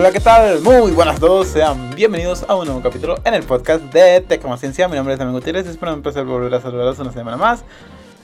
[0.00, 0.62] Hola, ¿qué tal?
[0.62, 4.88] Muy buenas a todos, sean bienvenidos a un nuevo capítulo en el podcast de Tecnomaciencia.
[4.88, 7.64] Mi nombre es Damián Gutiérrez, espero un placer volver a saludarlos una semana más.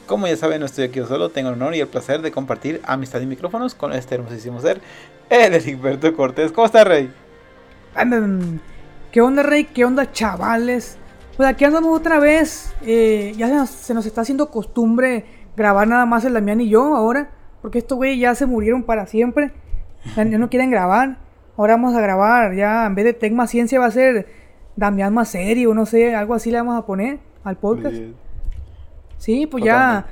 [0.06, 2.80] Como ya saben, no estoy aquí solo, tengo el honor y el placer de compartir
[2.86, 4.80] amistad y micrófonos con este hermosísimo ser,
[5.28, 6.50] el Egberto Cortés.
[6.50, 7.12] ¿Cómo estás, Rey?
[7.94, 8.62] Andan.
[9.12, 9.64] ¿Qué onda, Rey?
[9.64, 10.96] ¿Qué onda, chavales?
[11.36, 12.72] Pues aquí andamos otra vez.
[12.86, 17.32] Eh, ya se nos, está haciendo costumbre grabar nada más el Damián y yo ahora.
[17.60, 19.52] Porque estos güeyes ya se murieron para siempre.
[20.16, 21.25] Ya no quieren grabar.
[21.56, 22.54] Ahora vamos a grabar.
[22.54, 24.26] Ya en vez de Tecma Ciencia va a ser
[24.76, 25.72] Damián más serio.
[25.74, 27.92] No sé, algo así le vamos a poner al podcast.
[27.96, 28.14] Bien.
[29.18, 30.06] Sí, pues ya.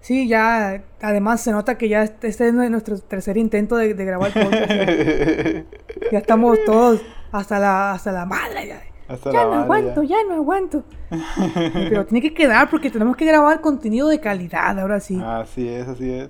[0.00, 0.82] Sí, ya.
[1.02, 4.44] Además se nota que ya este este es nuestro tercer intento de, de grabar el
[4.44, 4.70] podcast.
[4.70, 5.64] ya,
[6.12, 8.68] ya estamos todos hasta la, hasta la madre.
[8.68, 10.16] Ya, Hasta ya la no madre, aguanto, ya.
[10.28, 10.84] no aguanto.
[11.72, 15.20] Pero tiene que quedar porque tenemos que grabar contenido de calidad ahora sí.
[15.24, 16.28] Así es, así es.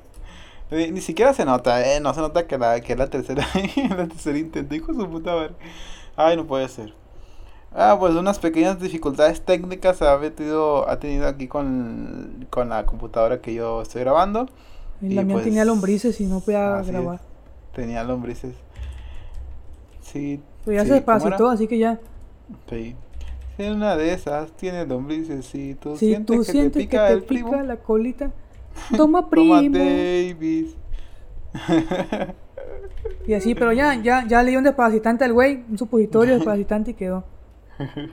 [0.70, 3.46] Ni, ni siquiera se nota, eh, no se nota que, la, que la tercera,
[3.96, 5.54] la tercera intento, hijo su puta madre.
[6.16, 6.92] Ay, no puede ser.
[7.72, 13.40] Ah, pues unas pequeñas dificultades técnicas ha metido, ha tenido aquí con, con la computadora
[13.40, 14.48] que yo estoy grabando.
[15.00, 16.96] Y y la mía pues, tenía lombrices y no podía así es.
[16.96, 17.20] grabar.
[17.74, 18.54] Tenía lombrices.
[20.00, 20.40] Sí.
[20.64, 22.00] Pero ya sí, se desparasitó, así que ya.
[22.68, 22.96] Sí.
[23.58, 26.98] En una de esas tiene lombrices y tú Si sientes tú que sientes te que
[26.98, 28.30] pica te el primo, pica la colita,
[28.96, 29.54] toma primo.
[29.56, 30.76] toma Davis.
[33.26, 36.92] Y así, pero ya, ya, ya le dio un desparasitante al güey, un supositorio desparasitante
[36.92, 37.24] y quedó.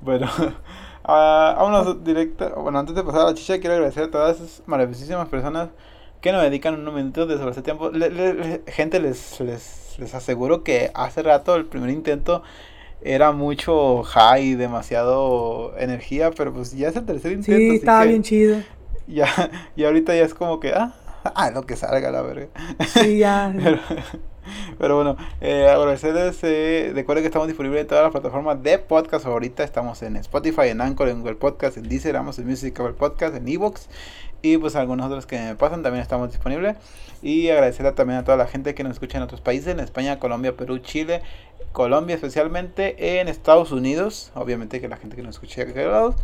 [0.00, 0.26] Bueno,
[1.04, 2.50] ah, vámonos directo.
[2.60, 5.68] Bueno, antes de pasar a la chicha, quiero agradecer a todas esas maravillosísimas personas
[6.20, 7.90] que nos dedican unos minutos de sobre este tiempo.
[7.90, 12.42] Le- le- le- gente, les, les, les aseguro que hace rato el primer intento
[13.00, 17.58] era mucho high, demasiado energía, pero pues ya es el tercer intento.
[17.58, 18.56] Sí, estaba que bien chido.
[19.06, 22.48] Ya, y ahorita ya es como que, ah, ah, lo que salga, la verga.
[22.86, 23.52] Sí, ya.
[23.62, 23.78] Pero,
[24.76, 26.38] pero bueno, eh, agradecerles.
[26.42, 29.62] Eh, recuerden que estamos disponibles en todas las plataformas de podcast ahorita.
[29.62, 33.46] Estamos en Spotify, en Anchor, en Google Podcast, en Deezer, Amazon Music, Apple Podcast, en
[33.46, 33.88] Evox.
[34.42, 36.76] Y pues algunos otros que me pasan también estamos disponibles.
[37.22, 40.18] Y agradecerle también a toda la gente que nos escucha en otros países, en España,
[40.18, 41.22] Colombia, Perú, Chile,
[41.70, 44.32] Colombia especialmente, en Estados Unidos.
[44.34, 46.16] Obviamente que la gente que nos escucha de aquellos lados.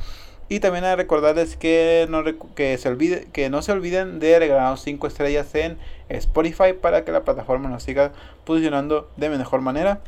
[0.48, 2.22] Y también a recordarles que no,
[2.54, 5.78] que, se olvide, que no se olviden de regalarnos 5 estrellas en
[6.08, 8.12] Spotify para que la plataforma nos siga
[8.44, 10.00] posicionando de mejor manera.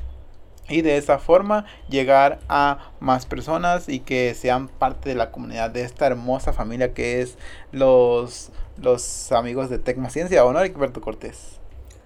[0.68, 5.70] Y de esa forma llegar a más personas y que sean parte de la comunidad
[5.70, 7.36] de esta hermosa familia que es
[7.72, 8.50] los,
[8.80, 10.44] los amigos de Tecmaciencia.
[10.44, 11.58] Honor Egberto Cortés.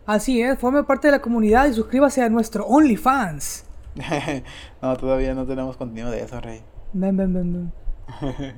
[0.07, 3.65] Así es, forme parte de la comunidad y suscríbase a nuestro OnlyFans.
[4.83, 6.63] no, todavía no tenemos contenido de eso, Rey.
[6.93, 7.84] Ven, ven, ven, ven.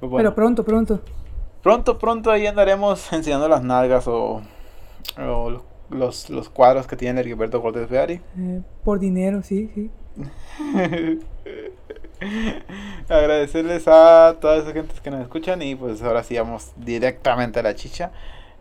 [0.00, 0.16] Pues bueno.
[0.30, 1.00] Pero pronto, pronto.
[1.62, 4.42] Pronto, pronto ahí andaremos enseñando las nalgas o,
[5.16, 8.20] o los, los cuadros que tiene el Gilberto Cortés Feari.
[8.36, 9.90] Eh, por dinero, sí, sí.
[13.08, 17.62] Agradecerles a todas esas gentes que nos escuchan y pues ahora sí vamos directamente a
[17.62, 18.10] la chicha.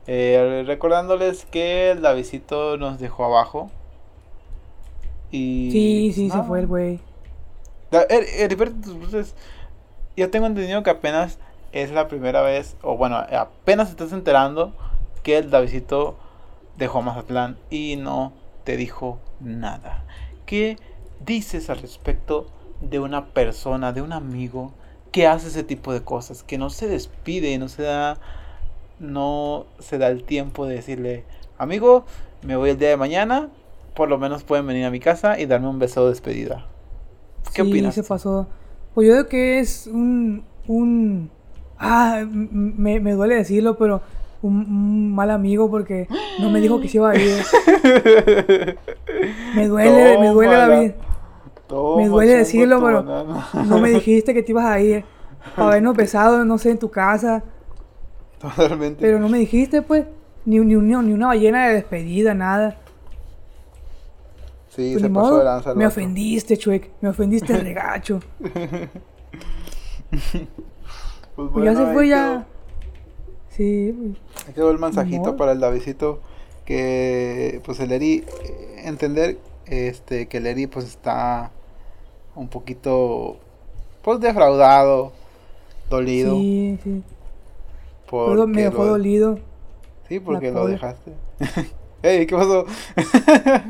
[0.07, 3.69] Eh, recordándoles que el Davidito nos dejó abajo.
[5.31, 6.47] Y Sí, sí, se nada.
[6.47, 6.99] fue el güey.
[7.91, 9.35] Er- Heriberto, entonces,
[10.17, 11.39] yo tengo entendido que apenas
[11.71, 14.73] es la primera vez, o bueno, apenas estás enterando
[15.23, 16.17] que el Davidito
[16.77, 18.33] dejó Mazatlán y no
[18.63, 20.03] te dijo nada.
[20.45, 20.77] ¿Qué
[21.25, 22.47] dices al respecto
[22.81, 24.73] de una persona, de un amigo
[25.11, 28.17] que hace ese tipo de cosas, que no se despide, no se da,
[28.99, 31.25] no se da el tiempo de decirle,
[31.57, 32.05] amigo,
[32.43, 33.49] me voy el día de mañana,
[33.93, 36.65] por lo menos pueden venir a mi casa y darme un beso de despedida.
[37.53, 37.95] ¿Qué sí, opinas?
[37.95, 38.47] se pasó.
[38.93, 40.43] Pues yo creo que es un.
[40.67, 41.29] un
[41.79, 44.01] ah, me, me duele decirlo, pero
[44.41, 46.07] un, un mal amigo porque
[46.39, 47.43] no me dijo que se iba a ir.
[49.55, 50.95] Me duele, me duele vida.
[51.67, 53.47] Toma, Me duele decirlo, pero banana.
[53.65, 55.03] no me dijiste que te ibas a ir.
[55.55, 57.43] Para habernos besado, no sé, en tu casa.
[58.39, 58.99] Totalmente.
[59.01, 60.05] Pero no me dijiste, pues.
[60.43, 62.77] Ni, ni, ni una ballena de despedida, nada.
[64.75, 65.73] Sí, Pues se pasó de lanza.
[65.75, 66.89] me ofendiste, Chuec.
[67.01, 68.19] Me ofendiste regacho.
[70.11, 72.45] Pues Pues ya bueno, se fue, quedó- ya.
[73.49, 74.47] Sí, pues.
[74.47, 76.19] Ahí quedó el mensajito para el Davidito
[76.65, 78.23] que pues el Eri
[78.83, 81.51] entender este que el Eri pues está
[82.35, 83.37] un poquito
[84.01, 85.11] pues defraudado,
[85.89, 87.03] dolido Sí, sí.
[88.09, 89.39] porque me dejó lo- dolido.
[90.07, 91.13] Sí, porque lo dejaste.
[92.03, 92.65] Ey, ¿qué pasó?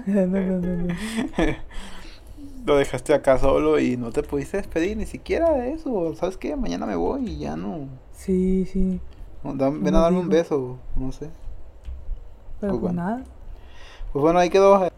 [0.06, 0.98] No, no, no,
[2.66, 6.14] lo dejaste acá solo y no te pudiste despedir ni siquiera de eso.
[6.16, 6.56] ¿Sabes qué?
[6.56, 7.88] Mañana me voy y ya no.
[8.12, 9.02] Sí, sí.
[9.44, 10.30] ven a darme un dijo.
[10.30, 11.30] beso, no sé.
[12.60, 13.02] Pero Pues pues bueno.
[13.04, 13.24] nada.
[14.12, 14.90] Pues bueno, ahí quedó.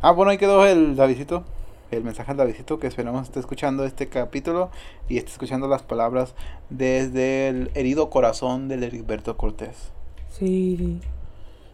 [0.00, 1.44] Ah, bueno, ahí quedó el Davidito.
[1.90, 4.70] El mensaje del Davidito que esperamos esté escuchando este capítulo
[5.08, 6.34] y esté escuchando las palabras
[6.70, 9.92] desde el herido corazón del Heriberto Cortés.
[10.28, 11.00] Sí.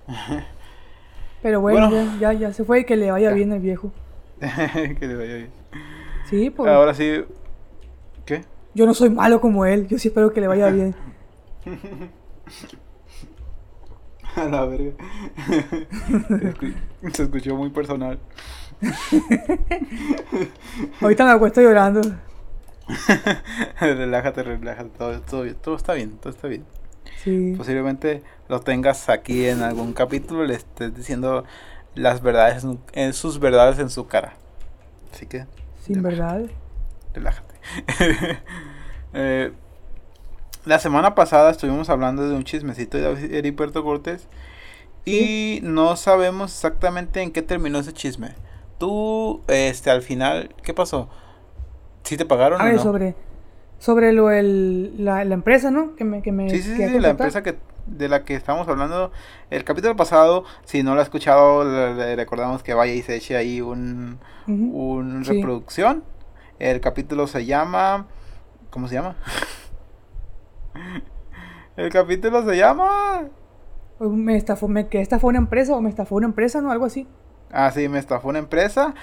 [1.47, 2.13] Pero bueno, Bueno.
[2.19, 3.35] Ya, ya, ya se fue y que le vaya Ya.
[3.37, 3.93] bien al viejo.
[4.41, 5.51] que le vaya bien.
[6.29, 6.73] Sí, pues.
[6.73, 7.25] Ahora sí.
[8.25, 8.45] ¿Qué?
[8.75, 9.87] Yo no soy malo como él.
[9.87, 10.97] Yo sí espero que le vaya bien.
[14.35, 14.91] A la verga.
[17.13, 18.19] Se escuchó muy personal.
[21.01, 22.01] Ahorita me acuesto llorando.
[23.79, 24.91] relájate, relájate.
[24.99, 26.65] Todo, todo, todo está bien, todo está bien.
[27.27, 27.55] Sí.
[27.57, 31.43] Posiblemente lo tengas aquí en algún capítulo le estés diciendo
[31.97, 34.35] las verdades, en, sus verdades en su cara.
[35.13, 35.45] Así que
[35.85, 36.43] Sin verdad.
[37.13, 37.55] relájate.
[39.19, 39.51] Eh,
[40.67, 44.29] la semana pasada estuvimos hablando de un chismecito de Heriberto Cortés
[45.07, 48.35] y no sabemos exactamente en qué terminó ese chisme.
[48.79, 51.09] Tú, este, al final, ¿qué pasó?
[52.03, 52.83] ¿Sí te pagaron A o ver, no?
[52.83, 53.15] sobre.
[53.79, 55.95] Sobre lo el, la, la empresa, ¿no?
[55.97, 57.57] Que me, que me Sí, sí, sí, la empresa que
[57.87, 59.13] de la que estamos hablando
[59.51, 63.15] el capítulo pasado, si no lo ha escuchado, le, le recordamos que vaya y se
[63.17, 64.19] eche ahí un,
[64.49, 65.33] un Sí.
[65.35, 66.03] reproducción.
[66.59, 68.07] El capítulo se llama
[68.71, 69.17] ¿Cómo se llama?
[71.77, 73.29] El capítulo se llama
[74.01, 76.71] Me estafó, me, que esta fue una empresa o me estafó una empresa, ¿no?
[76.73, 77.07] Algo así.
[77.53, 78.95] Ah, sí, me estafó una empresa.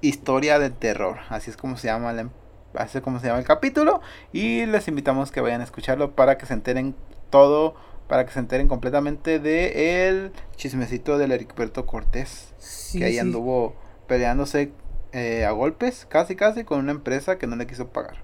[0.00, 1.18] Historia del terror.
[1.28, 2.30] Así es como se llama la em-
[2.74, 4.00] así es como se llama el capítulo.
[4.32, 6.94] Y les invitamos que vayan a escucharlo para que se enteren
[7.30, 7.74] todo.
[8.08, 12.52] Para que se enteren completamente de el chismecito del Heriberto Cortés.
[12.58, 13.18] Sí, que ahí sí.
[13.20, 13.76] anduvo
[14.08, 14.72] peleándose
[15.12, 18.16] eh, a golpes, casi casi, con una empresa que no le quiso pagar.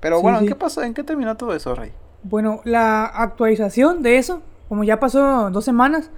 [0.00, 0.82] Pero Sí, bueno, ¿en qué pasó?
[0.82, 1.92] ¿En qué terminó todo eso, Rey?
[2.24, 6.10] Bueno, la actualización de eso, como ya pasó dos semanas,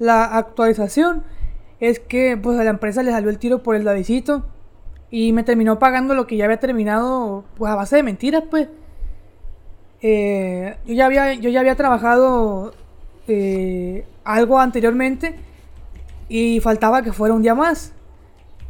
[0.00, 1.22] la actualización
[1.80, 4.44] es que pues a la empresa le salió el tiro por el Davidito
[5.10, 8.68] y me terminó pagando lo que ya había terminado pues a base de mentiras pues.
[10.00, 12.72] Eh, yo, ya había, yo ya había trabajado
[13.26, 15.34] eh, algo anteriormente
[16.28, 17.92] y faltaba que fuera un día más.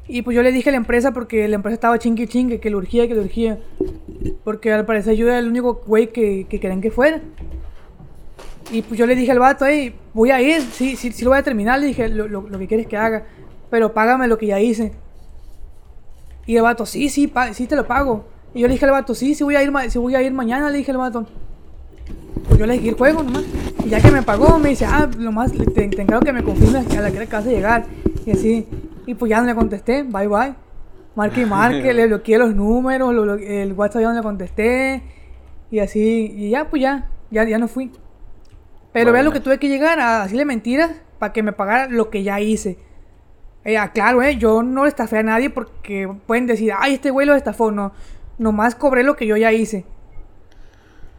[0.06, 2.70] Y pues yo le dije a la empresa porque la empresa estaba chingue chingue, que
[2.70, 3.58] le urgía, que le urgía.
[4.42, 7.20] Porque al parecer yo era el único güey que, que querían que fuera.
[8.70, 11.30] Y pues yo le dije al vato, hey, voy a ir, sí, sí, sí lo
[11.30, 13.24] voy a terminar, le dije, lo, lo- lo que quieres que haga,
[13.70, 14.92] pero págame lo que ya hice.
[16.48, 18.24] Y el vato, sí, sí, pa- sí te lo pago.
[18.54, 20.32] Y yo le dije al vato, sí, sí voy a ir, sí voy a ir
[20.32, 21.26] mañana, le dije al vato.
[22.46, 23.44] Pues yo le dije juego nomás.
[23.84, 26.96] Y ya que me pagó, me dice, ah, nomás te, te encargo que me confirmes
[26.96, 27.84] a la que vas a llegar.
[28.24, 28.66] Y así.
[29.06, 30.54] Y pues ya no le contesté, bye bye.
[31.14, 35.02] Marque y marque, le bloqueé los números, lo el WhatsApp ya no le contesté.
[35.70, 37.90] Y así, y ya, pues ya, ya, ya no fui.
[38.92, 39.28] Pero vean Bueno.
[39.28, 42.40] lo que tuve que llegar a decirle mentiras para que me pagara lo que ya
[42.40, 42.78] hice.
[43.64, 47.10] Eh, ah, claro, eh, yo no le estafé a nadie porque pueden decir, ay, este
[47.10, 47.70] güey lo estafó.
[47.70, 47.92] No,
[48.38, 49.84] nomás cobré lo que yo ya hice.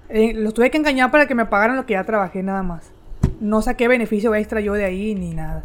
[0.10, 2.92] Eh, los tuve que engañar para que me pagaran lo que ya trabajé nada más.
[3.40, 5.64] No saqué beneficio extra yo de ahí ni nada.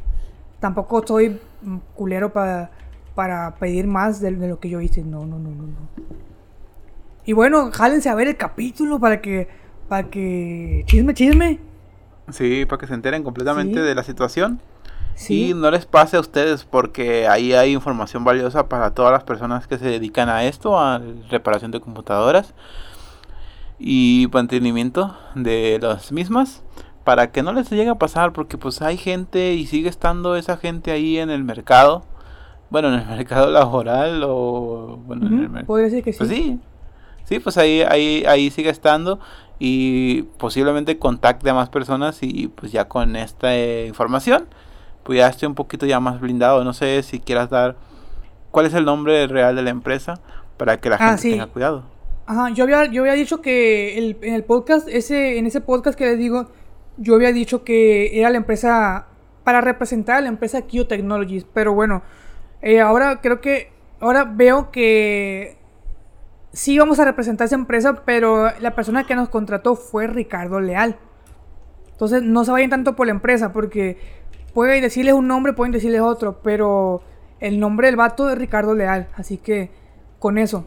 [0.60, 2.70] Tampoco soy mm, culero para,
[3.14, 5.02] para pedir más de, de lo que yo hice.
[5.02, 5.88] No, no, no, no, no.
[7.24, 9.48] Y bueno, jálense a ver el capítulo para que,
[9.88, 11.58] para que chisme, chisme.
[12.30, 13.86] Sí, para que se enteren completamente Sí.
[13.86, 14.60] de la situación.
[15.16, 15.50] Sí.
[15.50, 19.66] Y no les pase a ustedes porque ahí hay información valiosa para todas las personas
[19.66, 22.52] que se dedican a esto, a reparación de computadoras
[23.78, 26.62] y mantenimiento de las mismas,
[27.04, 30.56] para que no les llegue a pasar porque pues hay gente y sigue estando esa
[30.56, 32.04] gente ahí en el mercado,
[32.70, 36.18] bueno, en el mercado laboral o bueno, en el Ujú, mer- Podría decir que sí.
[36.18, 36.58] pues sí,
[37.24, 39.18] sí, pues ahí, ahí, ahí sigue estando
[39.58, 44.46] y posiblemente contacte a más personas y pues ya con esta eh, información,
[45.04, 46.64] pues ya estoy un poquito ya más blindado.
[46.64, 47.76] No sé si quieras dar
[48.50, 50.20] cuál es el nombre real de la empresa
[50.56, 51.30] para que la Ah, gente sí.
[51.30, 51.84] tenga cuidado.
[52.26, 55.98] Ajá, yo había, yo había dicho que el- en el podcast, ese, en ese podcast
[55.98, 56.46] que les digo,
[56.96, 59.06] yo había dicho que era la empresa
[59.44, 61.44] para representar a la empresa Kio Technologies.
[61.52, 62.02] Pero bueno,
[62.62, 65.58] eh, ahora creo que, ahora veo que
[66.52, 70.96] sí vamos a representar esa empresa, pero la persona que nos contrató fue Ricardo Leal.
[71.92, 73.98] Entonces no se vayan tanto por la empresa, porque
[74.54, 77.02] pueden decirles un nombre, pueden decirles otro, pero
[77.40, 79.08] el nombre del vato es Ricardo Leal.
[79.16, 79.70] Así que
[80.18, 80.64] con eso.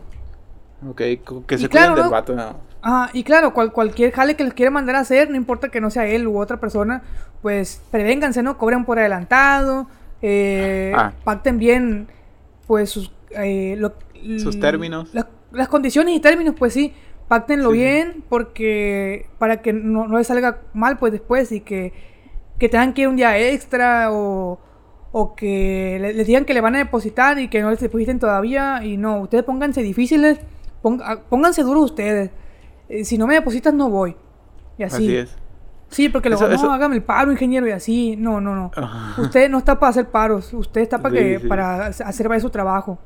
[0.87, 2.09] Ok, que Y se claro, cuiden del ¿no?
[2.11, 2.35] vato.
[2.35, 2.67] no.
[2.81, 5.81] Ajá, y claro, cual- cualquier jale que les quiera mandar a hacer, no importa que
[5.81, 7.01] no sea él u otra persona,
[7.41, 8.57] pues prevénganse, ¿no?
[8.59, 9.87] Cobren por adelantado,
[10.21, 11.11] eh, Ah.
[11.23, 12.07] pacten bien,
[12.67, 13.93] pues, sus, eh, lo-
[14.39, 15.09] Sus términos.
[15.13, 16.93] Las, las condiciones y términos, pues sí,
[17.27, 17.77] pactenlo sí.
[17.77, 21.93] bien, porque para que no, no les salga mal, pues después, y que,
[22.59, 24.59] que tengan que ir un día extra o,
[25.11, 28.19] o que le- les digan que le van a depositar y que no les depositen
[28.19, 28.83] todavía.
[28.83, 30.39] Y no, ustedes pónganse difíciles,
[31.03, 32.31] ah, pónganse duros ustedes.
[32.89, 34.15] Eh, si no me depositas, no voy.
[34.77, 34.95] Y así.
[35.05, 35.35] Así es.
[35.89, 38.15] Sí, porque luego, Eso- no, eso- hágame el paro, ingeniero, y así.
[38.17, 38.71] No, no, no.
[38.75, 39.21] Ajá.
[39.21, 41.47] Usted no está para hacer paros, usted está para, Sí, que, sí.
[41.47, 42.99] para hacer su trabajo.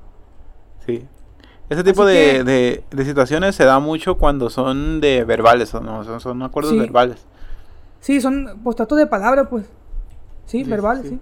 [0.86, 1.06] Sí.
[1.70, 5.80] Ese tipo de, que- de, de situaciones se da mucho cuando son de verbales, ¿o
[5.80, 6.04] no?
[6.04, 6.80] Son, son acuerdos Sí.
[6.80, 7.26] verbales.
[8.02, 9.66] Sí, son postatos de palabra, pues.
[10.46, 11.10] Sí, Sí, verbales, sí.
[11.10, 11.22] sí.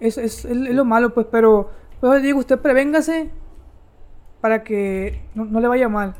[0.00, 3.30] Es, es, es lo malo, pues, pero pues le digo, usted prevéngase
[4.40, 6.14] para que no, no le vaya mal.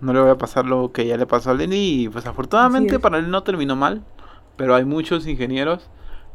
[0.00, 2.98] No le voy a pasar lo que ya le pasó a Lenny y pues afortunadamente
[3.00, 4.04] para él no terminó mal,
[4.56, 5.88] pero hay muchos ingenieros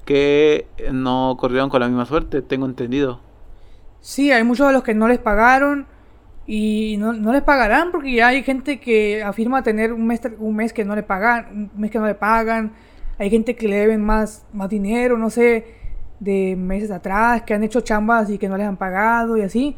[0.05, 3.19] que no corrieron con la misma suerte, tengo entendido.
[4.01, 5.87] Sí, hay muchos de los que no les pagaron
[6.47, 10.55] y no, no les pagarán porque ya hay gente que afirma tener un mes, un
[10.55, 12.73] mes que no le pagan, un mes que no le pagan.
[13.19, 15.65] Hay gente que le deben más, más dinero, no sé,
[16.19, 19.75] de meses atrás, que han hecho chambas y que no les han pagado y así.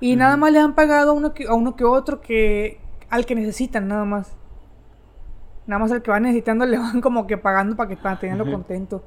[0.00, 2.80] Y nada más les han pagado a uno que, a uno que otro que
[3.10, 4.34] al que necesitan, nada más.
[5.66, 8.50] Nada más al que va necesitando le van como que pagando para que para tenerlo
[8.50, 9.04] contento.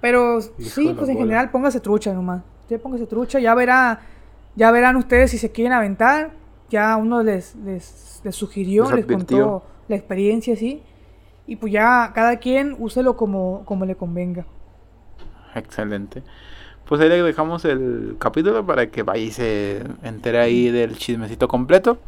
[0.00, 1.26] Pero Hijo sí, pues en bola.
[1.26, 2.42] general póngase trucha nomás.
[2.62, 4.00] Usted póngase trucha, ya verá,
[4.56, 6.32] ya verán ustedes si se quieren aventar.
[6.68, 10.82] Ya uno les, les, les sugirió, Les contó la experiencia, sí.
[11.46, 14.46] Y pues ya cada quien úselo como, como le convenga.
[15.54, 16.24] Excelente.
[16.86, 21.46] Pues ahí le dejamos el capítulo para que vaya y se entere ahí del chismecito
[21.46, 21.98] completo.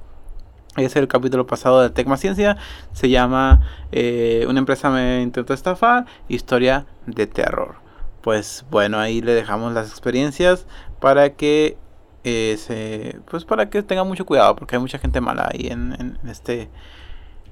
[0.76, 2.56] Es el capítulo pasado de Tecma Ciencia.
[2.92, 3.60] Se llama
[3.92, 6.06] eh, Una empresa me intentó estafar.
[6.28, 7.76] Historia de terror.
[8.22, 10.66] Pues bueno, ahí le dejamos las experiencias
[11.00, 11.76] para que
[12.24, 15.92] eh, se, pues para que tenga mucho cuidado porque hay mucha gente mala ahí en,
[15.98, 16.68] en- en este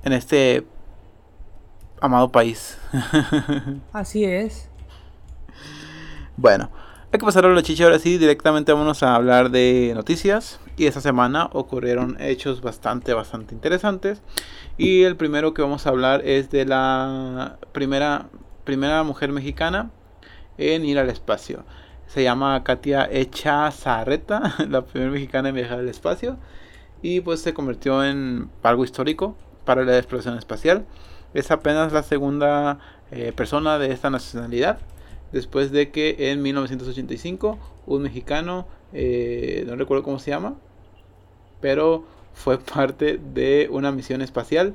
[0.05, 0.67] en este
[2.01, 2.79] amado país.
[3.93, 4.69] Así es.
[6.37, 6.71] Bueno,
[7.13, 10.61] hay que pasar a la chicha ahora sí, directamente vámonos a hablar de noticias.
[10.77, 14.21] Y esta semana ocurrieron hechos bastante, bastante interesantes.
[14.77, 18.27] Y el primero que vamos a hablar es de la primera,
[18.65, 19.91] primera mujer mexicana
[20.59, 21.65] en ir al espacio.
[22.07, 26.37] Se llama Katia Echazarreta, la primera mexicana en viajar al espacio.
[27.03, 30.87] Y pues se convirtió en algo histórico para la exploración espacial.
[31.35, 32.79] Es apenas la segunda
[33.11, 34.79] eh, persona de esta nacionalidad
[35.33, 40.57] después de que en 1985 un mexicano, eh, no recuerdo cómo se llama,
[41.61, 44.75] pero fue parte de una misión espacial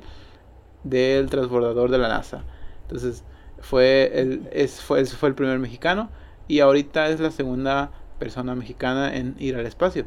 [0.84, 2.44] del transbordador de la NASA.
[2.82, 3.24] Entonces
[3.60, 6.10] fue el, es, fue, fue el primer mexicano
[6.48, 10.06] y ahorita es la segunda persona mexicana en ir al espacio.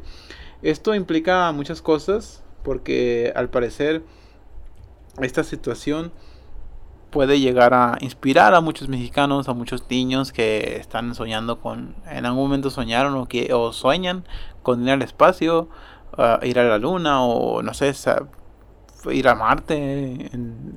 [0.62, 4.02] Esto implica muchas cosas porque al parecer
[5.20, 6.12] esta situación
[7.10, 12.26] puede llegar a inspirar a muchos mexicanos, a muchos niños que están soñando con, en
[12.26, 14.24] algún momento soñaron o que o sueñan
[14.62, 15.68] con ir al espacio,
[16.18, 17.94] uh, ir a la luna o no sé,
[19.10, 20.76] ir a Marte, en,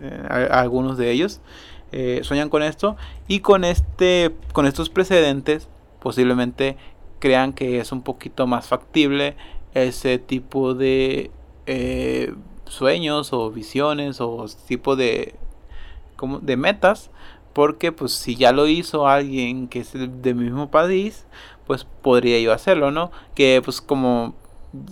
[0.49, 1.41] algunos de ellos
[1.91, 5.67] eh, sueñan con esto y con este, con estos precedentes
[5.99, 6.77] posiblemente
[7.19, 9.35] crean que es un poquito más factible
[9.73, 11.31] ese tipo de
[11.65, 12.33] eh,
[12.65, 15.35] sueños o visiones o tipo de
[16.15, 17.11] como de metas
[17.53, 21.25] porque pues si ya lo hizo alguien que es del mismo país
[21.65, 24.35] pues podría yo hacerlo no que pues como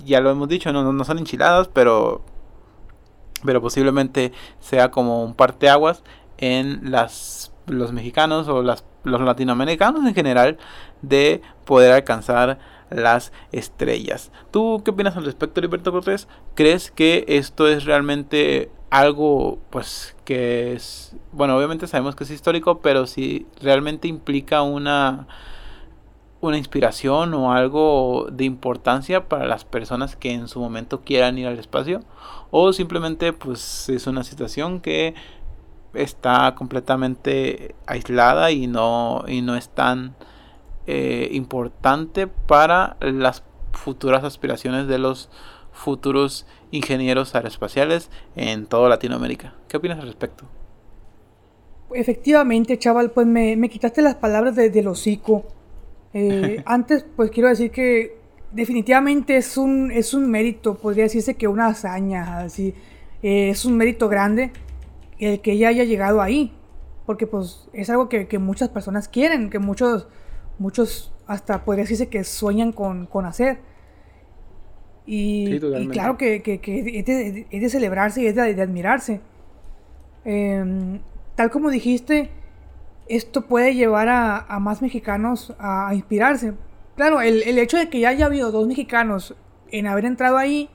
[0.03, 2.21] ya lo hemos dicho no, no son enchiladas pero
[3.45, 6.03] pero posiblemente sea como un parteaguas
[6.37, 10.57] en las los mexicanos o las, los latinoamericanos en general
[11.01, 14.31] de poder alcanzar las estrellas.
[14.51, 16.27] ¿Tú qué opinas al respecto, Liberto Cortés?
[16.55, 22.79] ¿Crees que esto es realmente algo, pues, que es, bueno, obviamente sabemos que es histórico,
[22.79, 25.27] pero si realmente implica una,
[26.39, 31.47] una inspiración o algo de importancia para las personas que en su momento quieran ir
[31.47, 31.99] al espacio?
[32.49, 35.15] ¿O simplemente, pues, es una situación que
[36.01, 40.15] está completamente aislada y no, y no es tan
[40.87, 45.29] eh, importante para las futuras aspiraciones de los
[45.71, 49.53] futuros ingenieros aeroespaciales en toda Latinoamérica.
[49.67, 50.45] ¿Qué opinas al respecto?
[51.93, 55.45] Efectivamente, chaval, pues me, me quitaste las palabras de- del hocico.
[56.13, 58.17] Eh, antes, pues quiero decir que
[58.51, 62.73] definitivamente es un, es un mérito, podría decirse que una hazaña, así.
[63.23, 64.51] Eh, es un mérito grande
[65.19, 66.53] el que ella haya llegado ahí.
[67.05, 70.07] Porque pues es algo que, que muchas personas quieren, que muchos,
[70.59, 73.59] muchos hasta podría decirse que sueñan con, con hacer.
[75.05, 78.53] Y, Sí, y claro que, que- que es, de, es de celebrarse y es de,
[78.53, 79.21] de admirarse.
[80.25, 80.99] Em,
[81.35, 82.29] tal como dijiste,
[83.07, 86.53] esto puede llevar a, más mexicanos a, inspirarse.
[86.97, 89.35] Claro, el, el, hecho de que ya haya habido dos mexicanos
[89.71, 90.69] en haber entrado ahí,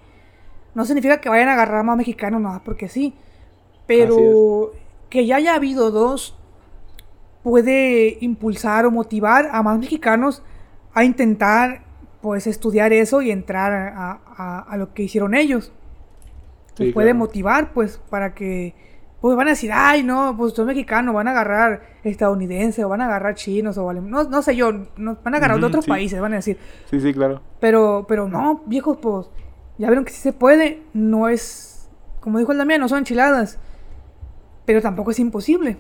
[0.74, 3.14] no significa que vayan a agarrar más mexicanos nada más porque sí.
[3.86, 4.72] Pero
[5.10, 6.36] que ya haya habido dos
[7.42, 10.42] puede impulsar o motivar a más mexicanos
[10.94, 11.82] a intentar
[12.20, 15.72] pues estudiar eso y entrar a, lo que hicieron ellos.
[16.94, 18.74] puede motivar pues para que
[19.20, 23.02] pues van a decir, ay no, pues son mexicanos, van a agarrar estadounidenses o van
[23.02, 26.20] a agarrar chinos o no, no sé yo, no, van a agarrar de otros países,
[26.20, 26.58] van a decir.
[26.86, 27.40] Sí, sí, claro.
[27.60, 29.30] Pero, pero no, viejos, pues
[29.78, 33.60] ya vieron que sí se puede, no es, como dijo el Damián, no son enchiladas,
[34.64, 35.78] pero tampoco es imposible.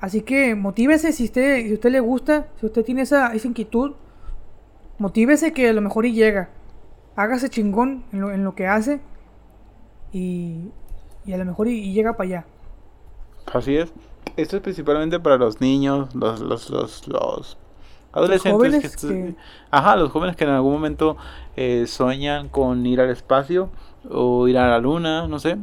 [0.00, 3.92] Así que motívese si usted, si usted le gusta, si usted tiene esa, esa inquietud,
[4.98, 6.50] motívese que a lo mejor y llega.
[7.16, 9.00] Hágase chingón en lo, que hace
[10.12, 10.70] y,
[11.26, 12.46] y, a lo mejor y, llega para allá.
[13.52, 13.92] Así es.
[14.36, 17.58] Esto es principalmente para los niños, los, los, los, los
[18.12, 18.96] adolescentes.
[18.96, 19.34] que,
[19.70, 21.16] Ajá, los jóvenes que en algún momento
[21.56, 23.70] eh, sueñan con ir al espacio
[24.08, 25.58] o ir a la luna, no sé.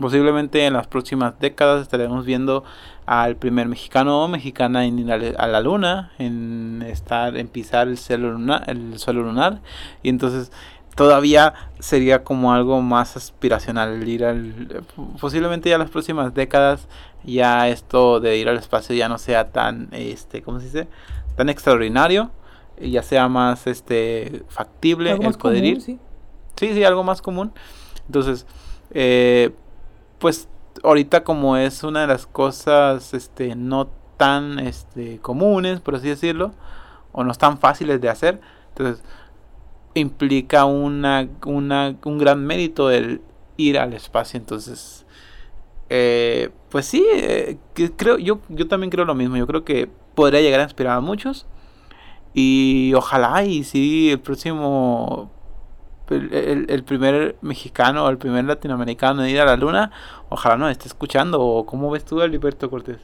[0.00, 2.64] Posiblemente en las próximas décadas estaremos viendo
[3.06, 7.96] al primer mexicano o mexicana en ir a la luna, en estar, en pisar el
[7.96, 9.62] suelo lunar, el suelo lunar.
[10.02, 10.52] Y entonces
[10.96, 14.82] todavía sería como algo más aspiracional ir al
[15.20, 16.88] posiblemente ya las próximas décadas
[17.22, 20.88] ya esto de ir al espacio ya no sea tan este cómo se dice
[21.36, 22.30] tan extraordinario
[22.80, 25.82] ya sea más este factible el poder ir.
[25.82, 25.98] ¿sí?
[26.56, 27.52] sí algo más común.
[28.06, 28.46] Entonces
[28.90, 29.52] eh,
[30.18, 30.48] pues
[30.82, 36.52] ahorita como es una de las cosas este no tan este comunes por así decirlo
[37.12, 39.02] o no tan fáciles de hacer entonces
[39.94, 43.20] implica una, una un gran mérito el
[43.56, 44.38] ir al espacio.
[44.38, 45.06] Entonces
[45.88, 47.58] eh, pues sí eh,
[47.96, 49.36] creo yo yo también creo lo mismo.
[49.36, 51.46] Yo creo que podría llegar a inspirar a muchos
[52.34, 55.30] y ojalá y si el próximo
[56.10, 59.90] el, el, primer mexicano o el primer latinoamericano en ir a la luna,
[60.28, 61.40] ojalá nos esté escuchando.
[61.40, 62.98] ¿O cómo ves tú, Alberto Cortés?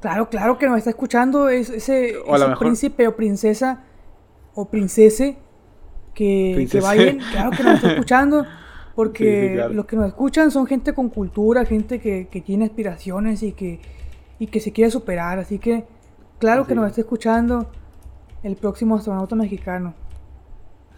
[0.00, 1.48] Claro, claro que nos está escuchando.
[1.48, 2.16] Es ese,
[2.58, 3.84] príncipe o princesa
[4.54, 5.38] o princese
[6.14, 7.18] que, que vayan.
[7.30, 8.46] Claro que nos está escuchando.
[8.94, 13.52] Porque los que nos escuchan son gente con cultura, gente que, que tiene aspiraciones y
[13.52, 13.80] que,
[14.38, 15.38] y que se quiere superar.
[15.38, 15.86] Así que,
[16.38, 17.70] claro que nos está escuchando
[18.42, 19.94] el próximo astronauta mexicano.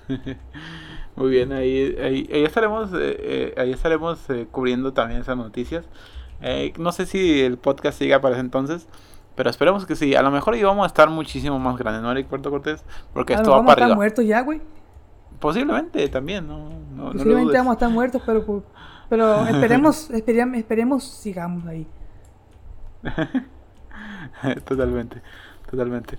[1.16, 5.84] Muy bien, ahí, ahí, estaremos, eh, eh, ahí estaremos eh, cubriendo también esas noticias.
[6.76, 8.88] no sé si el podcast siga para ese entonces,
[9.36, 10.16] pero esperemos que sí.
[10.16, 12.84] A lo mejor íbamos a estar muchísimo más grandes, ¿no, Puerto Cortés?
[13.12, 13.94] Porque esto va para arriba.
[13.96, 14.60] muertos ya, güey?
[15.38, 16.70] Posiblemente también, ¿no?
[16.94, 18.64] no Posiblemente vamos a estar muertos, pero,
[19.08, 21.86] pero esperemos, esperemos, esperemos sigamos ahí.
[24.64, 25.22] totalmente,
[25.70, 26.18] totalmente.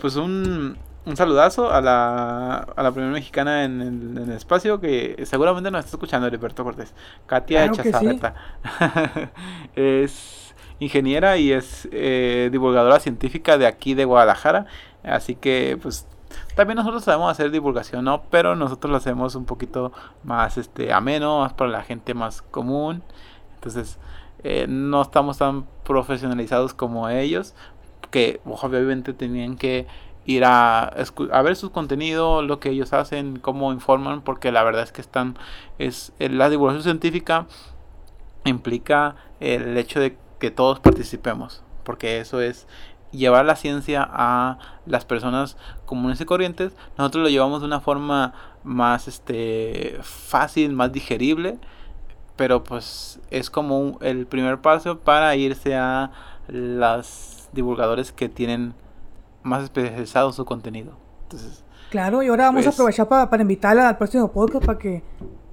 [0.00, 5.70] pues un, un saludazo a la, a la primera mexicana en, el espacio que seguramente
[5.70, 6.94] nos está escuchando, Heriberto Cortés.
[7.26, 8.34] Katia Chazarreta.
[9.74, 14.66] es ingeniera y es eh, divulgadora científica de aquí de Guadalajara.
[15.02, 16.06] Así que, pues,
[16.54, 18.22] también nosotros sabemos hacer divulgación, ¿no?
[18.30, 23.02] Pero nosotros lo hacemos un poquito más este ameno, más para la gente más común.
[23.54, 23.98] Entonces,
[24.42, 27.54] eh, no estamos tan profesionalizados como ellos,
[28.10, 29.86] que obviamente tenían que
[30.26, 30.92] ir a,
[31.32, 35.00] a ver su contenido, lo que ellos hacen, cómo informan, porque la verdad es que
[35.00, 35.36] están,
[35.78, 37.46] es la divulgación científica
[38.44, 42.66] implica el hecho de que todos participemos, porque eso es
[43.12, 48.32] llevar la ciencia a las personas comunes y corrientes, nosotros lo llevamos de una forma
[48.62, 51.58] más este fácil, más digerible,
[52.36, 56.10] pero pues es como el primer paso para irse a
[56.48, 58.74] las divulgadores que tienen
[59.42, 60.92] más especializado su contenido.
[61.22, 64.78] Entonces, claro, y ahora vamos a pues, aprovechar para, para invitarla al próximo podcast para
[64.78, 65.02] que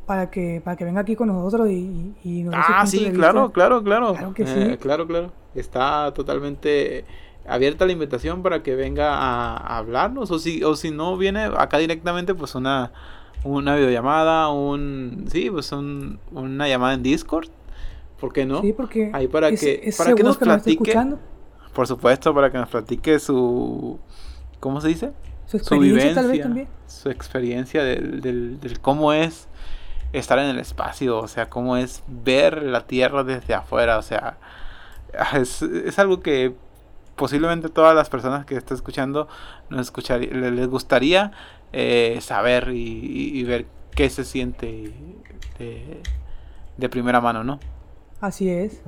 [0.05, 3.83] para que para que venga aquí con nosotros y, y nos Ah, sí, claro, claro,
[3.83, 4.13] claro.
[4.13, 4.59] Claro que sí.
[4.59, 5.31] Eh, claro, claro.
[5.53, 7.05] Está totalmente
[7.45, 11.77] abierta la invitación para que venga a, hablarnos o si o si no viene acá
[11.77, 12.91] directamente pues una
[13.43, 17.49] una videollamada, un sí, pues un, una llamada en Discord.
[18.19, 18.61] ¿Por qué no?
[18.61, 20.95] Sí, porque ahí para que para que nos platique
[21.77, 23.99] por supuesto, para que nos platique su.
[24.59, 25.11] ¿Cómo se dice?
[25.45, 26.67] Su experiencia, tal vez también.
[26.87, 29.47] Su experiencia del, del, cómo es
[30.11, 34.37] estar en el espacio, o sea, cómo es ver la Tierra desde afuera, o sea,
[35.39, 36.55] es, es algo que
[37.15, 39.27] posiblemente todas las personas que están escuchando
[39.69, 41.31] nos escucharía, les gustaría
[41.73, 44.95] eh, saber y, ver qué se siente
[45.59, 46.01] de,
[46.75, 47.59] de primera mano, ¿no?
[48.19, 48.81] Así es.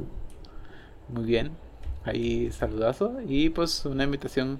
[1.08, 1.69] Muy bien.
[2.10, 3.14] Ahí saludazo.
[3.28, 4.60] Y pues una invitación.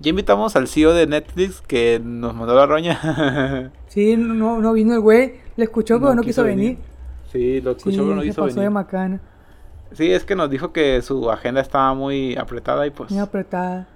[0.00, 3.70] Ya invitamos al CEO de Netflix que nos mandó la roña.
[3.88, 5.34] sí, no, no vino el güey.
[5.56, 6.78] Le escuchó, pero no, quiso, venir.
[7.32, 8.64] Sí, lo escuchó, pero no quiso pasó venir.
[8.64, 9.20] de macana.
[9.92, 13.10] Sí, es que nos dijo que su agenda estaba muy apretada y pues.
[13.10, 13.88] Muy apretada.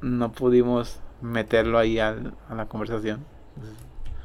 [0.00, 3.24] No pudimos meterlo ahí al, a la conversación.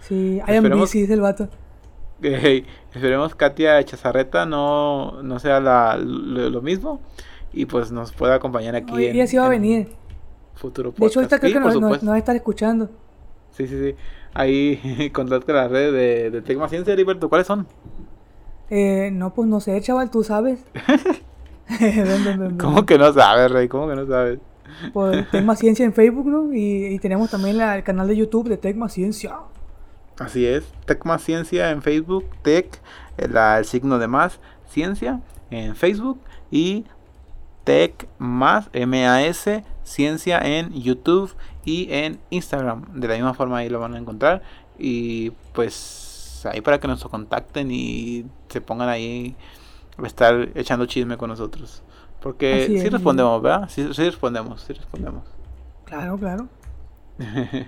[0.01, 1.49] Sí, hay esperemos, dice el vato.
[2.23, 6.99] Eh, esperemos Katia Chazarreta no, no sea la, lo, lo, mismo
[7.53, 8.91] y pues nos pueda acompañar aquí.
[8.91, 9.89] No, ella sí va a venir.
[10.55, 10.99] Futuro podcast.
[11.01, 12.89] De hecho, ahorita creo que nos, nos, nos, va a estar escuchando.
[13.51, 13.95] Sí, sí, sí.
[14.33, 17.29] Ahí contacta las redes de, de Tecma Ciencia, Heriberto.
[17.29, 17.67] ¿Cuáles son?
[18.69, 20.63] Eh, no, pues no sé, chaval, tú sabes.
[21.79, 23.67] ven, ven, ven, ¿Cómo que no sabes, Rey?
[23.67, 24.39] ¿Cómo que no sabes?
[24.93, 26.53] Pues Tecma Ciencia en Facebook, ¿no?
[26.53, 29.37] Y, y tenemos también la, el canal de YouTube de Tecma Ciencia.
[30.19, 32.81] Así es, Tecma Ciencia en Facebook, Tec,
[33.17, 36.19] el, el signo de más, Ciencia en Facebook
[36.51, 36.85] y
[37.67, 42.93] Tec más, M-A-S, Ciencia en YouTube y en Instagram.
[42.93, 44.41] De la misma forma ahí lo van a encontrar.
[44.79, 49.35] Y pues ahí para que nos contacten y se pongan ahí
[50.01, 51.83] a estar echando chisme con nosotros.
[52.21, 53.67] Porque Así sí es, respondemos, ¿verdad?
[53.67, 55.23] Sí, sí respondemos, sí respondemos.
[55.83, 56.47] Claro, claro.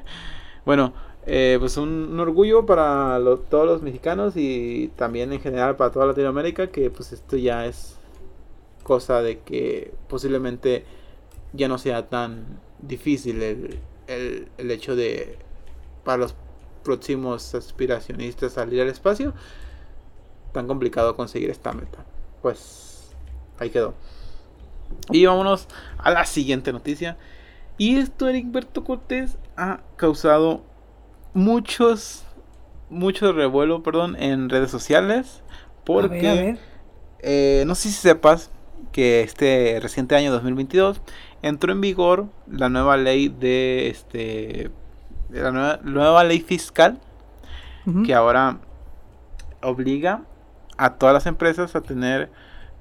[0.66, 0.94] bueno,
[1.26, 5.92] eh, pues un, un, orgullo para lo, todos los mexicanos y también en general para
[5.92, 7.99] toda Latinoamérica que pues esto ya es
[8.90, 10.84] cosa de que posiblemente
[11.54, 15.38] ya no sea tan difícil el, el, el hecho de
[16.04, 16.34] para los
[16.84, 19.36] próximos aspiracionistas salir al espacio
[20.54, 22.04] tan complicado conseguir esta meta.
[22.42, 23.12] Pues
[23.60, 23.94] ahí quedó.
[25.12, 25.68] Y vámonos
[26.00, 27.16] a la siguiente noticia.
[27.78, 30.64] Y esto Ericberto Cortés ha causado
[31.36, 32.24] muchos
[32.90, 35.44] mucho revuelo perdón en redes sociales
[35.86, 36.60] porque a ver, a ver.
[37.20, 38.50] Eh, no sé si sepas
[38.92, 41.02] que este reciente año 2022
[41.42, 44.72] entró en vigor la nueva ley de este
[45.30, 47.00] la nueva, nueva, ley fiscal
[47.86, 48.06] uh -huh.
[48.06, 48.58] que ahora
[49.62, 50.24] obliga
[50.78, 52.32] a todas las empresas a tener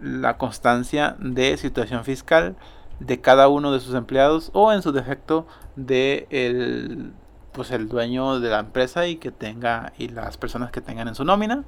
[0.01, 2.57] la constancia de situación fiscal
[3.01, 7.13] de cada uno de sus empleados o en su defecto de el
[7.53, 11.15] pues el dueño de la empresa y que tenga y las personas que tengan en
[11.15, 11.65] su nómina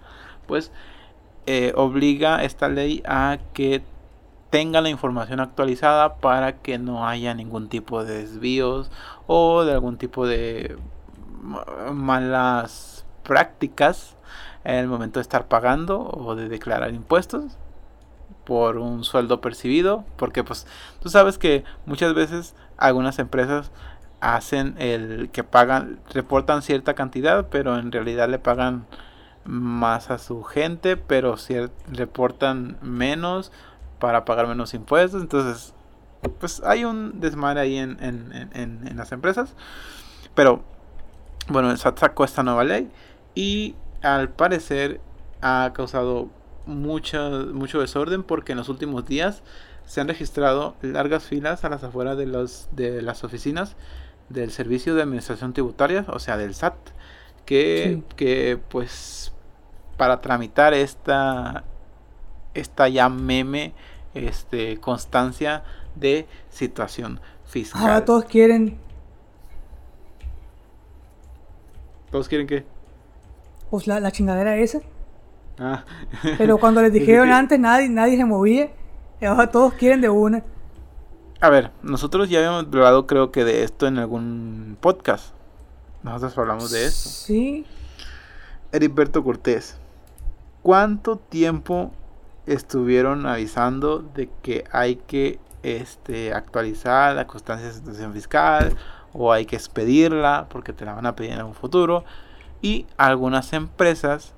[0.47, 0.71] pues
[1.47, 3.83] eh, obliga esta ley a que
[4.51, 8.91] tenga la información actualizada para que no haya ningún tipo de desvíos
[9.27, 10.77] o de algún tipo de
[11.93, 14.17] malas prácticas
[14.65, 17.57] en el momento de estar pagando o de declarar impuestos
[18.45, 20.05] por un sueldo percibido.
[20.17, 20.67] Porque pues
[21.01, 23.71] tú sabes que muchas veces algunas empresas
[24.21, 28.85] hacen el que pagan reportan cierta cantidad pero en realidad le pagan
[29.45, 31.37] más a su gente pero
[31.89, 33.51] reportan menos
[34.01, 35.73] para pagar menos impuestos entonces
[36.41, 39.55] pues hay un desmadre ahí en, en, en, en las empresas
[40.35, 40.65] pero
[41.49, 42.91] bueno el SAT sacó esta nueva ley
[43.35, 45.01] y al parecer
[45.41, 46.29] ha causado
[46.67, 49.43] mucho, mucho desorden porque en los últimos días
[49.87, 53.77] se han registrado largas filas a las afueras de, los, de las oficinas
[54.29, 56.77] del Servicio de Administración Tributaria, o sea, del SAT,
[57.45, 58.15] que, sí.
[58.15, 59.33] que pues
[59.97, 61.65] para tramitar esta,
[62.55, 63.75] esta ya meme
[64.15, 65.63] este, constancia
[65.95, 67.83] de situación fiscal.
[67.83, 68.79] Ahora todos quieren.
[72.11, 72.65] ¿Todos quieren qué?
[73.71, 74.81] Pues la, la chingadera esa.
[75.59, 75.85] Ah.
[76.39, 78.71] Pero cuando les dijeron antes, nadie, nadie se movía.
[79.21, 80.43] Y ahora todos quieren de una.
[81.41, 85.35] A ver, nosotros ya habíamos hablado, creo que de esto en algún podcast.
[86.03, 87.09] Nosotros hablamos de esto.
[87.09, 87.67] Sí.
[88.73, 89.77] Heriberto Cortés,
[90.63, 91.93] ¿cuánto tiempo
[92.53, 98.75] estuvieron avisando de que hay que este, actualizar la constancia de situación fiscal
[99.13, 102.05] o hay que expedirla porque te la van a pedir en un futuro?
[102.63, 104.35] Y algunas empresas,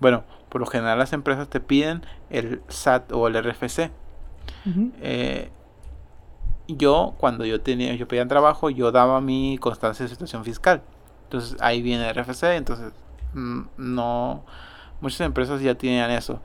[0.00, 3.90] bueno, por lo general las empresas te piden el SAT o el RFC.
[4.64, 4.92] Uh -huh.
[5.00, 5.50] eh,
[6.68, 10.82] yo cuando yo tenía yo pedía trabajo yo daba mi constancia de situación fiscal
[11.24, 12.92] entonces ahí viene el RFC entonces
[13.34, 14.44] mmm, no
[15.00, 16.40] muchas empresas ya tienen eso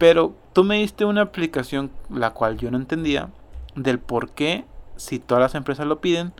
[0.00, 3.28] pero tú me diste una aplicación la cual yo no entendía
[3.76, 4.64] del por qué
[4.96, 6.32] si todas las empresas lo piden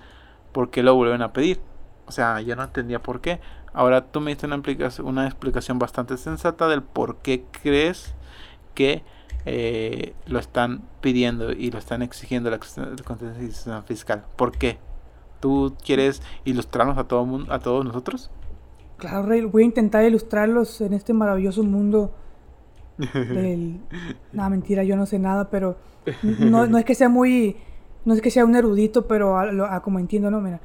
[0.53, 1.61] por qué lo vuelven a pedir
[2.07, 3.39] o sea yo no entendía por qué
[3.75, 4.63] ahora tú me diste una,
[5.05, 8.15] una explicación bastante sensata del por qué crees
[8.75, 9.05] que
[9.45, 14.25] eh, lo están pidiendo y lo están exigiendo la constitución fiscal.
[14.37, 14.79] ¿Por qué?
[15.41, 18.31] ¿Tú quieres ilustrarnos a todo mundo, a todos nosotros?
[18.99, 22.13] Claro, Rey, voy a intentar ilustrarlos en este maravilloso mundo
[23.13, 23.81] del...
[24.33, 25.77] No, mentira, yo no sé nada, pero
[26.23, 27.57] no, no es que sea muy...
[28.05, 30.61] No es que sea un erudito, pero a, a como entiendo, no, mira.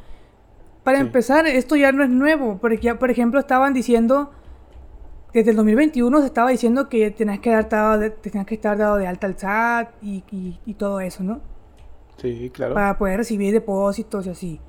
[0.83, 4.31] Para empezar, esto ya no es nuevo, porque ya, por ejemplo, estaban diciendo,
[5.35, 8.95] desde el 2021 se estaba diciendo que tenías que, dar de, tenías que estar dado
[8.95, 10.23] de alta al SAT y,
[10.65, 11.41] y, todo eso, ¿no?
[12.15, 12.73] Sí, claro.
[12.73, 14.59] Para poder recibir depósitos y así.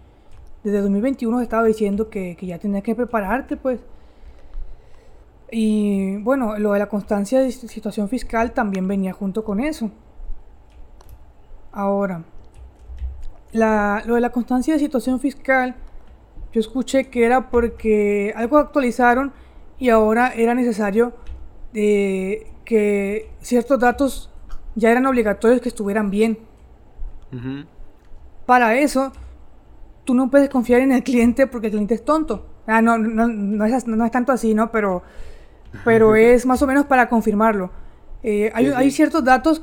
[0.64, 3.79] Desde el 2021 se estaba diciendo que, que ya tenías que prepararte, pues.
[5.51, 9.91] Y bueno, lo de la constancia de situación fiscal también venía junto con eso.
[11.73, 12.25] Ahora,
[13.53, 15.77] la, lo de la constancia de situación fiscal,
[16.53, 19.33] yo escuché que era porque algo actualizaron
[19.79, 21.13] y ahora era necesario
[21.73, 24.31] de que ciertos datos
[24.75, 26.39] ya eran obligatorios que estuvieran bien.
[28.47, 29.13] Para eso,
[30.05, 32.47] tú no puedes confiar en el cliente porque el cliente es tonto.
[32.67, 34.73] Ah, no, no, no, es, no es tanto así, ¿no?
[34.73, 35.03] Pero
[35.85, 37.70] pero es más o menos para confirmarlo.
[38.22, 39.62] Eh, hay, ciertos datos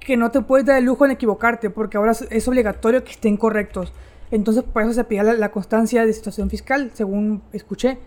[0.00, 3.36] que no te puedes dar el lujo en equivocarte, porque ahora es obligatorio que estén
[3.36, 3.92] correctos.
[4.30, 7.98] Entonces, por eso se pide la, constancia de situación fiscal, según escuché,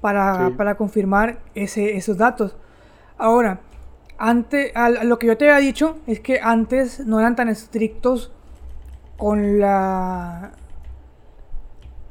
[0.00, 2.56] para, para confirmar ese, esos datos.
[3.16, 3.60] Ahora,
[4.18, 4.72] antes,
[5.04, 8.32] lo que yo te había dicho es que antes no eran tan estrictos
[9.16, 10.52] con la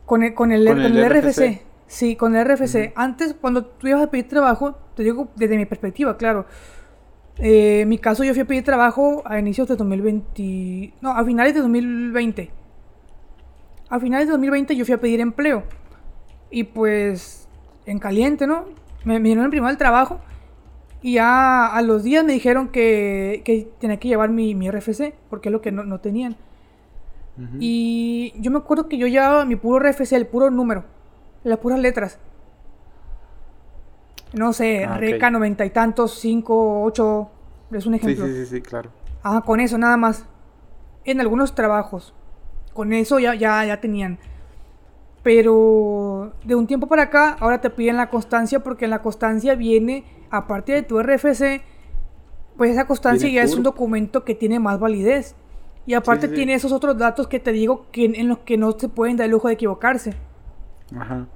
[0.06, 1.67] con el, con el, RFC.
[1.88, 2.92] Sí, con el RFC.
[2.96, 6.46] Antes, cuando tú ibas a pedir trabajo, te digo desde mi perspectiva, claro.
[7.40, 10.94] Eh, en mi caso, yo fui a pedir trabajo a inicios de 2020.
[11.02, 12.52] No, a finales de 2020.
[13.90, 15.64] A finales de 2020 yo fui a pedir empleo.
[16.52, 17.48] Y pues,
[17.86, 18.66] en caliente, ¿no?
[19.06, 20.20] Me, dieron el primer trabajo.
[21.02, 25.14] Y ya a los días me dijeron que, que tenía que llevar mi, mi RFC,
[25.30, 26.36] porque es lo que no, no tenían.
[27.60, 30.97] Y yo me acuerdo que yo llevaba mi puro RFC, el puro número
[31.48, 32.20] las puras letras.
[34.34, 37.30] No sé, ah, Reca noventa y tantos, cinco, ocho,
[37.72, 38.26] es un ejemplo.
[38.28, 38.90] Sí, sí, sí, claro.
[39.24, 40.26] Ah, con eso nada más.
[41.06, 42.14] En algunos trabajos.
[42.74, 44.20] Con eso ya, ya, ya tenían.
[45.24, 49.56] Pero de un tiempo para acá, ahora te piden la constancia porque en la constancia
[49.56, 51.62] viene, aparte de tu RFC,
[52.58, 55.36] pues esa constancia ya es un documento que tiene más validez.
[55.86, 58.90] Y aparte tiene esos otros datos que te digo que en los que no se
[58.90, 60.14] pueden dar el lujo de equivocarse.
[60.96, 61.28] Ajá.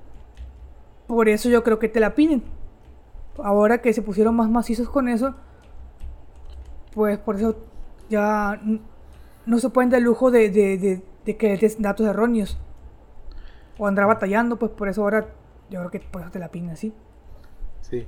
[1.12, 2.42] Por eso yo creo que te la piden.
[3.44, 5.36] Ahora que se pusieron más macizos con eso,
[6.94, 7.58] pues por eso
[8.10, 8.62] ya
[9.46, 12.58] no se pueden dar el lujo de, de, de, que des datos erróneos.
[13.78, 15.28] O andar batallando, pues por eso ahora
[15.70, 16.94] yo creo que por eso te la piden así.
[17.82, 18.08] Sí.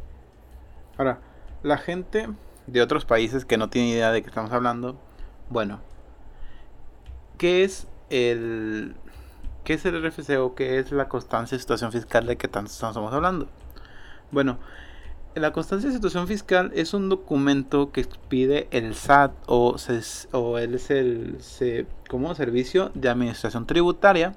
[0.98, 1.20] Ahora,
[1.62, 2.30] la gente
[2.68, 4.98] de otros países que no tiene idea de qué estamos hablando,
[5.50, 5.82] bueno,
[7.38, 8.96] ¿qué es el
[9.64, 12.70] ¿Qué es el RFC o qué es la constancia de situación fiscal de que tanto
[12.70, 13.48] estamos hablando?
[14.32, 14.58] Bueno,
[15.36, 19.78] la constancia de situación fiscal es un documento que pide el SAT o,
[20.34, 24.36] o él es el servicio de administración tributaria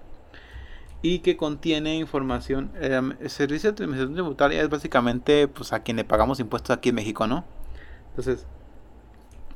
[1.03, 2.71] y que contiene información.
[2.81, 6.95] el servicio de administración tributaria es básicamente pues, a quien le pagamos impuestos aquí en
[6.95, 7.45] México, ¿no?
[8.11, 8.47] Entonces,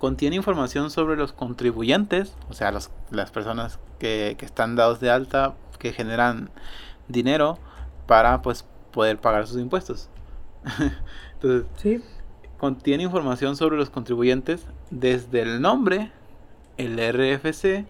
[0.01, 5.93] contiene información sobre los contribuyentes, o sea, las personas que, están dados de alta, que
[5.93, 6.49] generan
[7.07, 7.59] dinero
[8.07, 10.09] para pues poder pagar sus impuestos.
[11.35, 12.03] Entonces,
[12.59, 16.11] contiene información sobre los contribuyentes desde el nombre,
[16.79, 17.85] el RFC,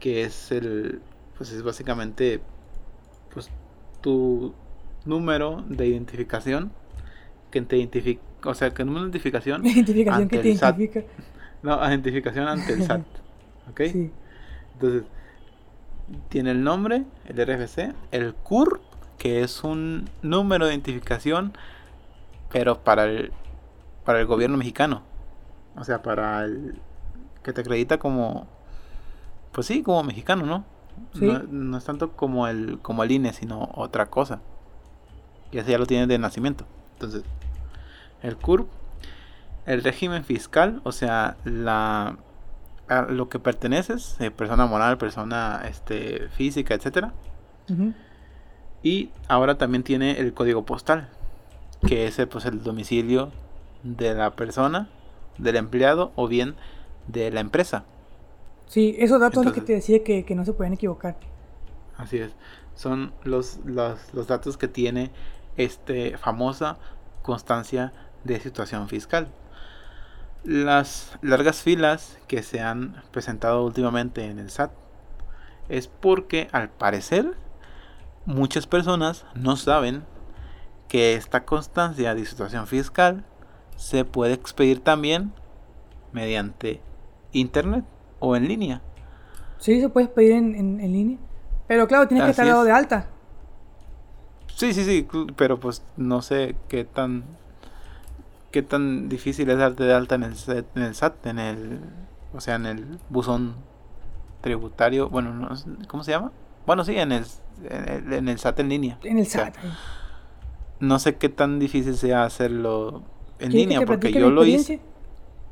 [0.00, 1.02] que es el,
[1.36, 2.40] pues es básicamente
[3.34, 3.50] pues
[4.00, 4.54] tu
[5.04, 6.72] número de identificación
[7.50, 9.66] que te identifica o sea, que número de identificación.
[9.66, 11.02] Identificación que te identifica.
[11.62, 13.02] No, identificación ante el SAT.
[13.70, 13.80] ¿Ok?
[13.92, 14.10] Sí.
[14.74, 15.04] Entonces,
[16.28, 18.80] tiene el nombre, el RFC, el CUR,
[19.18, 21.52] que es un número de identificación,
[22.50, 23.32] pero para el,
[24.04, 25.02] para el gobierno mexicano.
[25.76, 26.80] O sea, para el
[27.42, 28.46] que te acredita como,
[29.52, 30.64] pues sí, como mexicano, ¿no?
[31.14, 34.40] No, no, es tanto como el, como el INE, sino otra cosa.
[35.52, 36.64] Y así ya lo tienes de nacimiento.
[36.94, 37.22] Entonces,
[38.22, 38.68] el CURP,
[39.66, 42.16] el régimen fiscal, o sea, la
[42.88, 47.12] a lo que perteneces, eh, persona moral, persona este, física, etcétera.
[48.82, 51.10] Y ahora también tiene el código postal,
[51.86, 53.30] que es pues, el domicilio
[53.82, 54.88] de la persona,
[55.36, 56.54] del empleado o bien
[57.08, 57.84] de la empresa.
[58.66, 61.16] Sí, esos datos los que te decía que, que, no se pueden equivocar.
[61.96, 62.32] Así es.
[62.74, 65.10] Son los, los, los datos que tiene
[65.56, 66.78] este famosa
[67.22, 67.92] constancia
[68.28, 69.28] de situación fiscal.
[70.44, 74.70] Las largas filas que se han presentado últimamente en el SAT
[75.68, 77.34] es porque al parecer
[78.24, 80.04] muchas personas no saben
[80.88, 83.24] que esta constancia de situación fiscal
[83.76, 85.32] se puede expedir también
[86.12, 86.80] mediante
[87.32, 87.84] internet
[88.20, 88.80] o en línea.
[89.58, 91.18] Sí, se puede pedir en, en, en línea.
[91.66, 93.08] Pero claro, tienes que estar dado de alta.
[94.54, 97.24] Sí, sí, sí, pero pues no sé qué tan
[98.50, 100.34] qué tan difícil es darte de alta en el
[100.74, 101.80] en el SAT, en el
[102.34, 103.56] o sea, en el buzón
[104.40, 105.48] tributario, bueno, no,
[105.88, 106.32] ¿cómo se llama?
[106.66, 107.24] Bueno, sí, en el
[107.64, 108.98] en el, en el SAT en línea.
[109.02, 109.56] En el O sea, SAT.
[110.80, 113.02] no sé qué tan difícil sea hacerlo
[113.40, 114.80] en ¿Quieres que línea porque yo lo hice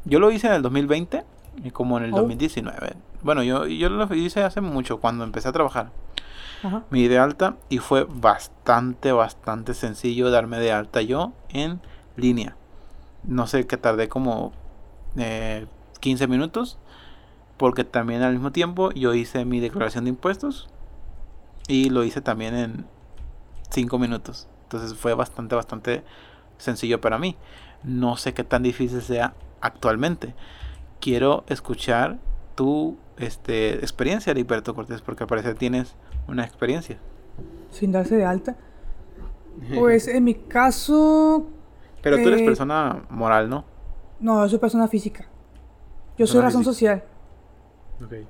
[0.04, 1.24] yo lo hice en el 2020
[1.64, 2.18] y como en el Oh.
[2.18, 2.94] 2019.
[3.22, 5.90] Bueno, yo yo lo hice hace mucho cuando empecé a trabajar.
[6.62, 6.84] Ajá.
[6.90, 11.80] me di de alta y fue bastante, bastante sencillo darme de alta yo en
[12.16, 12.56] línea.
[13.26, 14.52] No sé que tardé como
[15.16, 15.66] eh,
[16.00, 16.78] 15 minutos
[17.56, 20.68] porque también al mismo tiempo yo hice mi declaración de impuestos
[21.68, 22.86] y lo hice también en
[23.70, 24.48] 5 minutos.
[24.64, 26.02] Entonces fue bastante, bastante
[26.58, 27.36] sencillo para mí.
[27.82, 30.34] No sé qué tan difícil sea actualmente.
[31.00, 32.18] Quiero escuchar
[32.54, 35.94] tu este, experiencia, Heriberto Cortés, porque al parecer tienes
[36.28, 36.98] una experiencia.
[37.70, 38.56] Sin darse de alta.
[39.74, 41.46] Pues en mi caso.
[42.10, 43.64] Pero tú eres eh, persona moral, ¿no?
[44.20, 45.26] No, yo soy persona física.
[46.16, 47.02] Yo soy razón física.
[48.00, 48.24] social.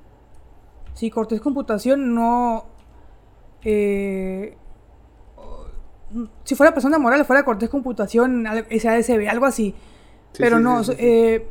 [0.95, 2.65] Si Cortés Computación no.
[3.63, 4.57] eh,
[6.43, 9.75] si fuera persona moral, fuera Cortés Computación, SADCB, algo así.
[10.31, 11.47] Sí, Pero sí, no, sí, eh,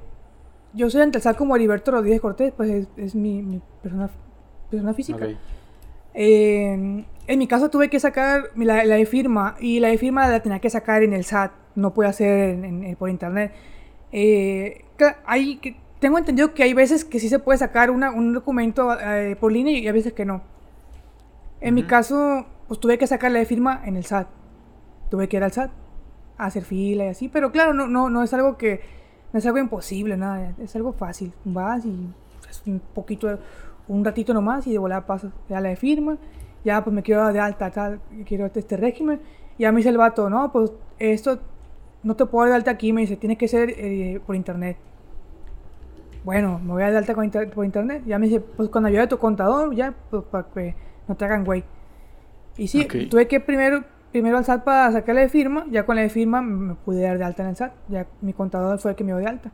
[0.72, 4.10] yo soy Antelsal como Heriberto Rodríguez Cortés, pues es, es mi, mi persona,
[4.68, 5.26] persona física.
[5.26, 5.32] Ok.
[6.18, 9.98] Eh, en mi caso tuve que sacar mi- la, la de firma y la de
[9.98, 13.10] firma la tenía que sacar en el SAT, no puede hacer en- en- en- por
[13.10, 13.52] internet.
[14.12, 14.82] Eh,
[15.26, 15.60] hay,
[16.00, 19.52] tengo entendido que hay veces que sí se puede sacar una- un documento eh, por
[19.52, 20.40] línea y hay veces que no.
[21.60, 21.90] En mi Ujú.
[21.90, 24.28] caso, pues tuve que sacar la de firma en el SAT.
[25.10, 25.70] Tuve que ir al SAT
[26.38, 28.80] a hacer fila y así, pero claro, no, no, no es algo que
[29.32, 31.32] no es algo imposible, nada, es algo fácil.
[31.44, 32.08] Vas y
[32.48, 33.38] es un poquito,
[33.88, 36.18] un ratito nomás y de volada pasas ya la de firma,
[36.64, 39.20] ya pues me quiero dar de alta, tal, quiero este régimen.
[39.58, 41.38] Y ya me dice el vato, no, pues esto
[42.02, 44.76] no te puedo dar de alta aquí, me dice, tiene que ser eh, por internet.
[46.24, 48.02] Bueno, me voy a dar de alta con inter- por internet.
[48.06, 50.74] Ya me dice, pues con ayuda de tu contador, ya, pues para que
[51.06, 51.62] no te hagan güey.
[52.56, 56.02] Y sí, tuve que primero, primero al SAT para sacarle de firma, ya con la
[56.02, 57.72] de firma me pude dar de alta en el SAT.
[57.88, 59.52] Ya mi contador fue el que me dio de alta.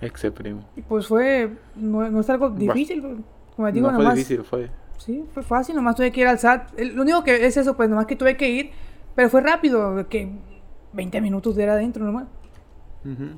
[0.00, 0.62] Exe primo.
[0.76, 4.14] Y pues fue, no, no es algo difícil, como digo, no fue nomás.
[4.16, 4.70] difícil, fue.
[4.98, 6.78] Sí, fue fácil, nomás tuve que ir al SAT.
[6.78, 8.70] El- lo único que es eso, pues nomás que tuve que ir,
[9.14, 10.30] pero fue rápido, que
[10.92, 12.24] 20 minutos de era adentro nomás.
[13.04, 13.36] Ujú.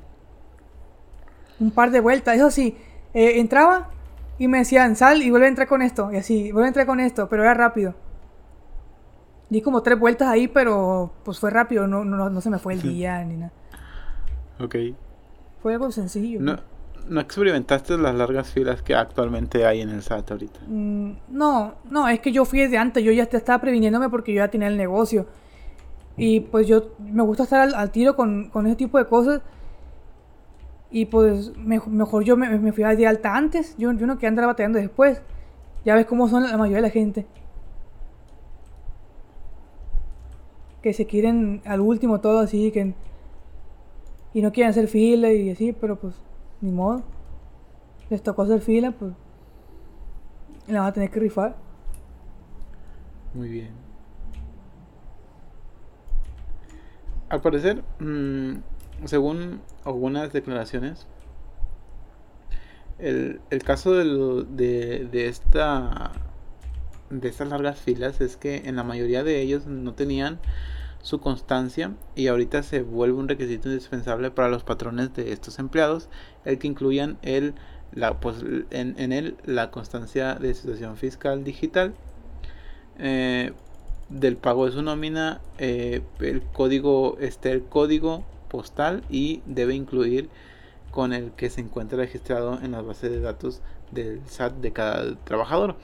[1.59, 2.77] Un par de vueltas, eso sí,
[3.13, 3.89] eh, entraba
[4.37, 6.85] y me decían, sal y vuelve a entrar con esto, y así, vuelve a entrar
[6.85, 7.93] con esto, pero era rápido.
[9.49, 12.73] Di como tres vueltas ahí, pero pues fue rápido, no, no, no se me fue
[12.73, 13.51] el día ni nada.
[14.59, 14.75] Ok.
[15.61, 16.39] Fue algo sencillo.
[16.41, 16.57] No,
[17.07, 20.59] no experimentaste las largas filas que actualmente hay en el SAT ahorita.
[20.67, 24.33] Mm, No, no, es que yo fui desde antes, yo ya te estaba previniéndome porque
[24.33, 25.27] yo ya tenía el negocio.
[26.17, 29.41] Y pues yo me gusta estar al, al tiro con, con ese tipo de cosas.
[30.91, 34.29] Y pues me- mejor yo me, me fui de alta antes, yo, yo no quería
[34.29, 35.21] andar batallando después.
[35.85, 37.25] Ya ves cómo son la mayoría de la gente.
[40.81, 42.93] Que se quieren al último todo así, que...
[44.33, 46.15] Y no quieren hacer fila y así, pero pues
[46.61, 47.03] ni modo.
[48.09, 49.13] Les tocó hacer fila, pues...
[50.67, 51.55] La van a tener que rifar.
[53.33, 53.69] Muy bien.
[57.29, 58.55] Al parecer, mm,
[59.05, 61.07] según algunas declaraciones,
[62.97, 66.11] el, el caso de, lo- de, de esta
[67.09, 70.39] de estas largas filas es que en la mayoría de ellos no tenían
[71.01, 76.09] su constancia y ahorita se vuelve un requisito indispensable para los patrones de estos empleados
[76.45, 77.53] el que incluyan el
[77.93, 81.93] la pues en, en él la constancia de situación fiscal digital
[82.99, 83.53] eh,
[84.09, 90.29] del pago de su nómina eh, el código este el código postal y debe incluir
[90.91, 93.61] con el que se encuentra registrado en las bases de datos
[93.91, 95.75] del SAT de cada trabajador.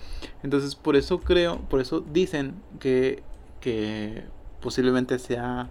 [0.44, 3.24] Entonces, por eso creo, por eso dicen que,
[3.60, 4.24] que
[4.66, 5.70] posiblemente sea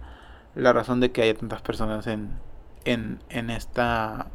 [0.55, 2.41] la razón de que haya tantas personas en,
[2.85, 4.31] en, en esta,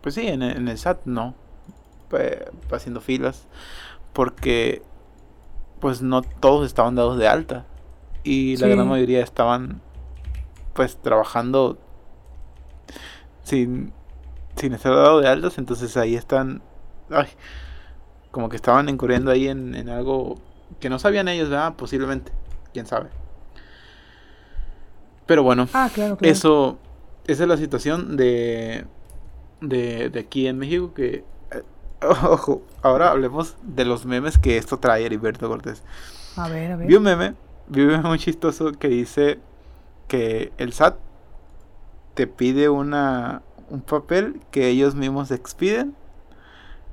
[0.00, 1.36] pues sí, en, en el SAT, ¿no?
[2.10, 2.38] Pues,
[2.72, 3.48] haciendo filas,
[4.14, 4.82] porque
[5.80, 7.66] pues no todos estaban dados de alta
[8.24, 8.72] y la Sí.
[8.74, 9.82] gran mayoría estaban
[10.74, 11.78] pues trabajando
[13.42, 13.92] sin,
[14.56, 16.62] sin estar dado de altas, entonces ahí están,
[17.10, 17.28] ay,
[18.30, 20.40] como que estaban incurriendo ahí en, en algo
[20.80, 21.74] que no sabían ellos, ¿verdad?
[21.76, 22.32] Posiblemente,
[22.72, 23.10] quién sabe.
[25.26, 26.32] Pero bueno, Ah, claro, claro.
[26.32, 26.78] eso,
[27.26, 28.84] esa es la situación de,
[29.60, 31.24] de, de aquí en México que...
[31.50, 31.62] eh,
[32.28, 35.82] Ojo, ahora hablemos de los memes que esto trae Heriberto Cortés.
[36.36, 36.86] A ver, a ver.
[36.88, 37.34] Vi un meme,
[37.68, 39.38] vi un meme muy chistoso que dice
[40.08, 40.96] que el SAT
[42.14, 45.94] te pide una un papel que ellos mismos expiden,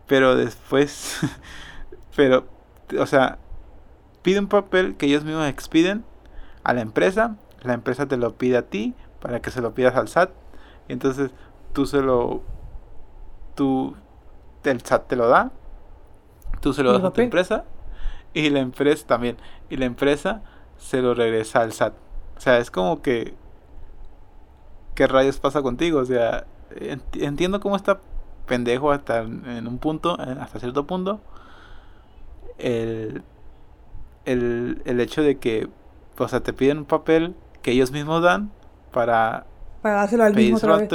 [0.08, 1.18] pero después,
[2.16, 2.46] pero,
[2.98, 3.38] o sea,
[4.22, 6.04] pide un papel que ellos mismos expiden
[6.64, 9.96] a la empresa, la empresa te lo pide a ti para que se lo pidas
[9.96, 10.32] al SAT,
[10.88, 11.32] y entonces
[11.74, 12.44] tú se lo,
[13.56, 13.96] tú,
[14.64, 15.52] el SAT te lo da,
[16.62, 17.66] tú se lo ¿El das a tu empresa,
[18.34, 19.38] y la empresa también,
[19.70, 20.44] y la empresa
[20.78, 21.94] se lo regresa al SAT.
[22.38, 23.36] O sea, es como que,
[24.96, 26.00] ¿qué rayos pasa contigo?
[26.00, 28.02] O sea, ent- entiendo cómo está
[28.48, 31.22] pendejo hasta en en un punto, eh, hasta cierto punto,
[32.58, 33.24] el,
[34.26, 35.70] el, el hecho de que,
[36.18, 38.52] o sea, te piden un papel que ellos mismos dan
[38.92, 39.48] para
[39.82, 40.94] Para dárselo al mismo otra vez.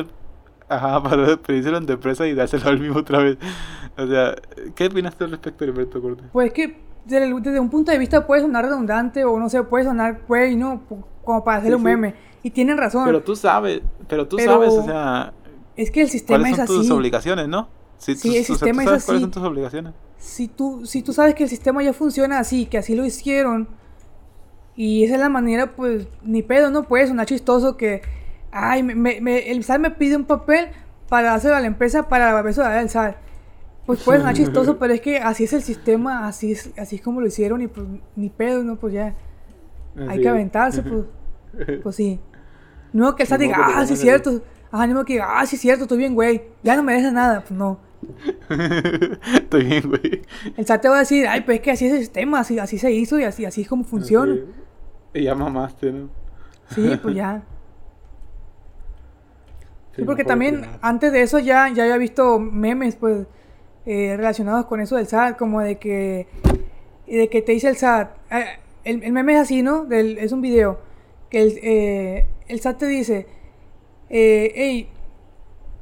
[0.69, 3.39] ajá, para pedírselo a tu empresa y dárselo al mismo otra vez.
[3.97, 4.35] O sea,
[4.75, 6.31] ¿qué opinas tú al respecto, Alberto Cortés?
[6.33, 9.85] Pues que desde, desde un punto de vista puede sonar redundante o no sé, puede
[9.85, 10.83] sonar, pues, ¿no?
[11.23, 11.85] Como para hacer Sí, un sí.
[11.85, 12.15] meme.
[12.43, 13.05] Y tienen razón.
[13.05, 15.33] Pero tú sabes, pero tú Pero sabes, o sea,
[15.77, 16.91] es que el sistema cuáles es son tus así.
[16.91, 17.69] obligaciones, ¿no?
[17.97, 19.23] Si Sí, tú, el o sea, tú sistema es sabes cuáles así.
[19.23, 19.95] son tus obligaciones.
[20.17, 23.69] Si tú, si tú sabes que el sistema ya funciona así, que así lo hicieron,
[24.77, 28.03] y esa es la manera, pues, ni pedo, no puede sonar chistoso que,
[28.51, 30.69] ay, me, me- me- el SAT me pide un papel
[31.09, 33.17] para dárselo a la empresa para eso dar al SAT.
[33.87, 37.03] Pues puede sonar chistoso, pero es que así es el sistema, así es, así es
[37.03, 38.77] como lo hicieron, y pues, ni pedo, ¿no?
[38.77, 39.15] Pues ya,
[39.97, 40.31] hay Así que es.
[40.33, 41.05] aventarse, pues,
[41.83, 42.21] pues sí.
[42.93, 44.43] No que el SAT diga, que ah, sí es cierto,
[44.87, 47.41] ni modo que diga, ah, sí es cierto, estoy bien, güey, ya no mereces nada,
[47.41, 47.79] pues no.
[49.35, 50.23] Estoy bien, güey.
[50.57, 52.59] El SAT te va a decir, ay, pues es que así es el sistema, así,
[52.59, 54.37] así se hizo y así, así es como funciona.
[55.13, 56.09] Y ya mamaste, ¿no?
[56.71, 57.43] Sí, pues ya.
[59.95, 63.29] Sí, Sí, porque también antes de eso ya, ya había visto memes, pues,
[63.87, 66.27] eh, relacionados con eso del SAT, como de que,
[67.07, 68.45] de que te dice el SAT, eh,
[68.83, 69.85] el, el meme es así, ¿no?
[69.85, 70.81] Del, es un video,
[71.31, 73.29] que el, eh, el SAT te dice,
[74.09, 74.89] hey,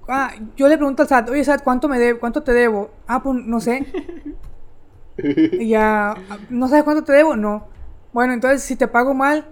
[0.08, 2.90] ah, yo le pregunto al SAT, oye SAT, ¿cuánto, me de, ¿cuánto te debo?
[3.06, 3.86] Ah, pues no sé.
[5.18, 7.36] Y ya, ah, ¿no sabes cuánto te debo?
[7.36, 7.66] No.
[8.12, 9.46] Bueno, entonces si te pago mal,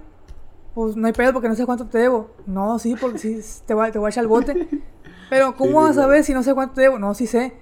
[0.75, 2.31] pues no hay pedo porque no sé cuánto te debo.
[2.47, 4.69] No, sí, porque sí, te voy, te voy a echar el bote.
[5.29, 6.99] Pero, ¿cómo Sí, vas a ver si no sé cuánto te debo?
[6.99, 7.53] No, sí sé.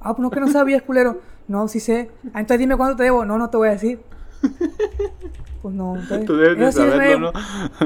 [0.00, 1.20] Ah, pues no que no sabías, culero.
[1.48, 2.10] No, sí sé.
[2.32, 3.24] Ah, entonces dime cuánto te debo.
[3.24, 4.00] No, no te voy a decir.
[5.60, 6.24] Pues no, entonces.
[6.26, 7.32] Tú debes de eso sí me- ¿no?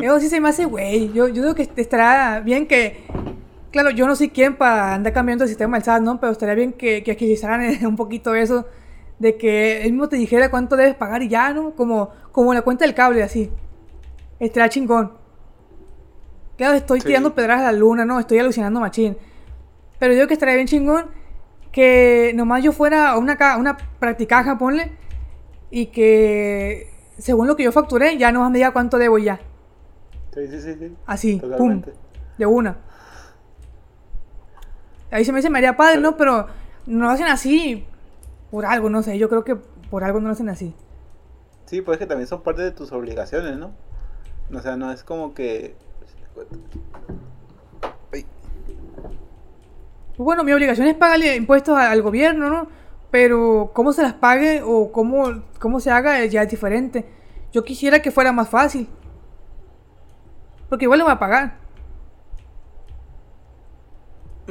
[0.03, 1.13] eso sí se me hace, güey.
[1.13, 3.05] Yo, yo digo que estará bien que.
[3.73, 6.21] Claro, yo no soy quien para andar cambiando el sistema del SAT, ¿no?
[6.21, 8.67] Pero estaría bien que, que agilizaran un poquito eso.
[9.19, 11.75] De que él mismo te dijera cuánto debes pagar y ya, ¿no?
[11.75, 13.51] Como, como la cuenta del cable, así.
[14.39, 15.13] Estaría chingón.
[16.57, 17.07] Claro, estoy Sí.
[17.07, 18.21] tirando pedras a la luna, ¿no?
[18.21, 19.17] Estoy alucinando machín.
[19.99, 21.07] Pero yo que estaría bien chingón
[21.71, 24.93] que nomás yo fuera a una, una practicaja, ponle,
[25.71, 29.41] y que según lo que yo facturé, ya nomás me diga cuánto debo y ya.
[30.35, 30.93] Sí, sí, sí, sí.
[31.07, 31.93] Así, Totalmente.
[31.93, 32.01] pum,
[32.37, 32.77] de una.
[35.13, 36.17] Ahí se me dice me haría padre, ¿no?
[36.17, 36.47] Pero
[36.87, 37.87] no lo hacen así
[38.51, 39.19] por algo, no sé.
[39.19, 40.75] Yo creo que por algo no lo hacen así.
[41.67, 43.73] Sí, pues que también son parte de tus obligaciones, ¿no?
[44.53, 45.77] O sea, no es como que...
[48.13, 48.27] Ay,
[50.19, 52.69] bueno, mi obligación es pagarle impuestos al gobierno, ¿no?
[53.11, 57.07] Pero cómo se las pague o cómo, cómo se haga ya es diferente.
[57.53, 58.89] Yo quisiera que fuera más fácil.
[60.69, 61.62] Porque igual le voy a pagar.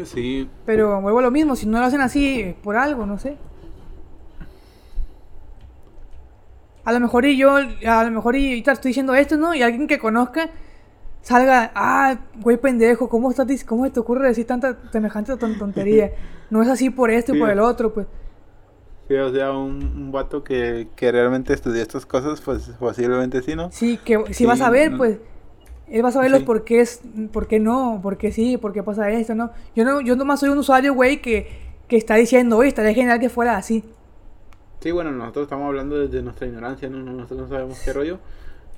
[0.06, 3.20] Sí, Pero vuelvo a lo mismo, si no lo hacen así, es por algo, no
[3.20, 3.38] sé.
[6.84, 9.54] A lo mejor y yo, a lo mejor y estoy diciendo esto, ¿no?
[9.54, 10.50] Y alguien que conozca
[11.22, 16.12] salga, ah, güey pendejo, ¿cómo, estás, ¿cómo se te ocurre decir tanta semejante ton- tontería?
[16.50, 18.08] No es así por esto y por el otro, pues.
[19.08, 23.56] sí, o sea, un, un vato que, que realmente estudió estas cosas, pues posiblemente sí,
[23.56, 23.72] ¿no?
[23.72, 25.20] Sí, que si Sí, vas a ver, pues,
[25.92, 26.46] él va a saber los Sí.
[26.46, 29.52] por qué es, por qué no, por qué sí, por qué pasa esto, ¿no?
[29.76, 31.48] Yo no, yo nomás soy un usuario, güey, que,
[31.88, 33.84] que está diciendo, oye, estaría genial que fuera así.
[34.80, 36.98] Sí, bueno, nosotros estamos hablando desde nuestra ignorancia, ¿no?
[37.00, 38.20] No- Nosotros no sabemos qué rollo,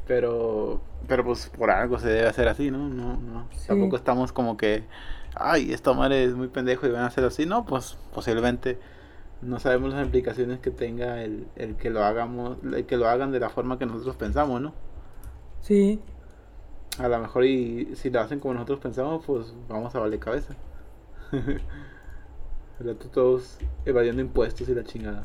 [0.07, 2.89] pero, pero pues por algo se debe hacer así, ¿no?
[2.89, 3.47] No, no.
[3.55, 3.67] Sí.
[3.67, 4.83] Tampoco estamos como que,
[5.35, 8.77] ay, esta madre es muy pendejo y van a hacer así, no, pues posiblemente
[9.41, 13.31] no sabemos las implicaciones que tenga el, el que lo hagamos, el que lo hagan
[13.31, 14.73] de la forma que nosotros pensamos, ¿no?
[15.61, 15.99] Sí.
[16.99, 20.55] A lo mejor y si lo hacen como nosotros pensamos, pues vamos a valer cabeza.
[23.13, 25.23] Todos evadiendo impuestos y la chingada.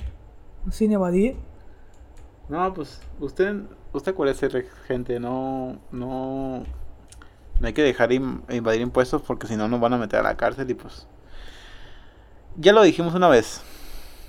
[0.70, 1.36] Sin evadir.
[2.48, 3.54] No, pues usted,
[3.92, 4.48] usted acuérdese,
[4.86, 6.62] gente, no, no,
[7.60, 10.36] No hay que dejar invadir impuestos porque si no nos van a meter a la
[10.36, 11.06] cárcel y pues...
[12.56, 13.62] Ya lo dijimos una vez.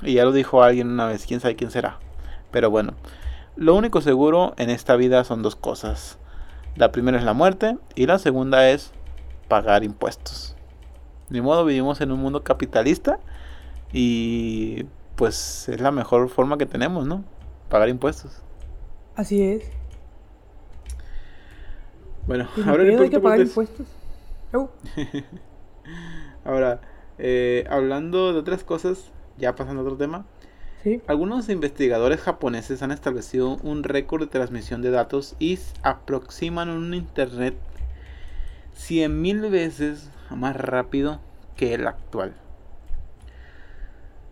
[0.02, 1.26] Y ya lo dijo alguien una vez.
[1.26, 2.00] Quién sabe quién será.
[2.52, 2.94] Pero bueno.
[3.56, 6.20] Lo único seguro en esta vida son dos cosas.
[6.76, 8.92] La primera es la muerte y la segunda es
[9.48, 10.56] pagar impuestos.
[11.30, 13.20] Ni modo, vivimos en un mundo capitalista
[13.92, 17.24] y pues es la mejor forma que tenemos, ¿no?
[17.70, 18.42] Pagar impuestos.
[19.16, 19.64] Así es.
[22.26, 23.88] Bueno, ahora hay que pagar impuestos.
[26.46, 26.82] ahora,
[27.18, 30.26] eh, hablando de otras cosas, ya pasando a otro tema.
[31.08, 37.54] Algunos investigadores japoneses han establecido un récord de transmisión de datos y aproximan un internet
[38.78, 41.20] 100.000 veces más rápido
[41.58, 42.34] que el actual.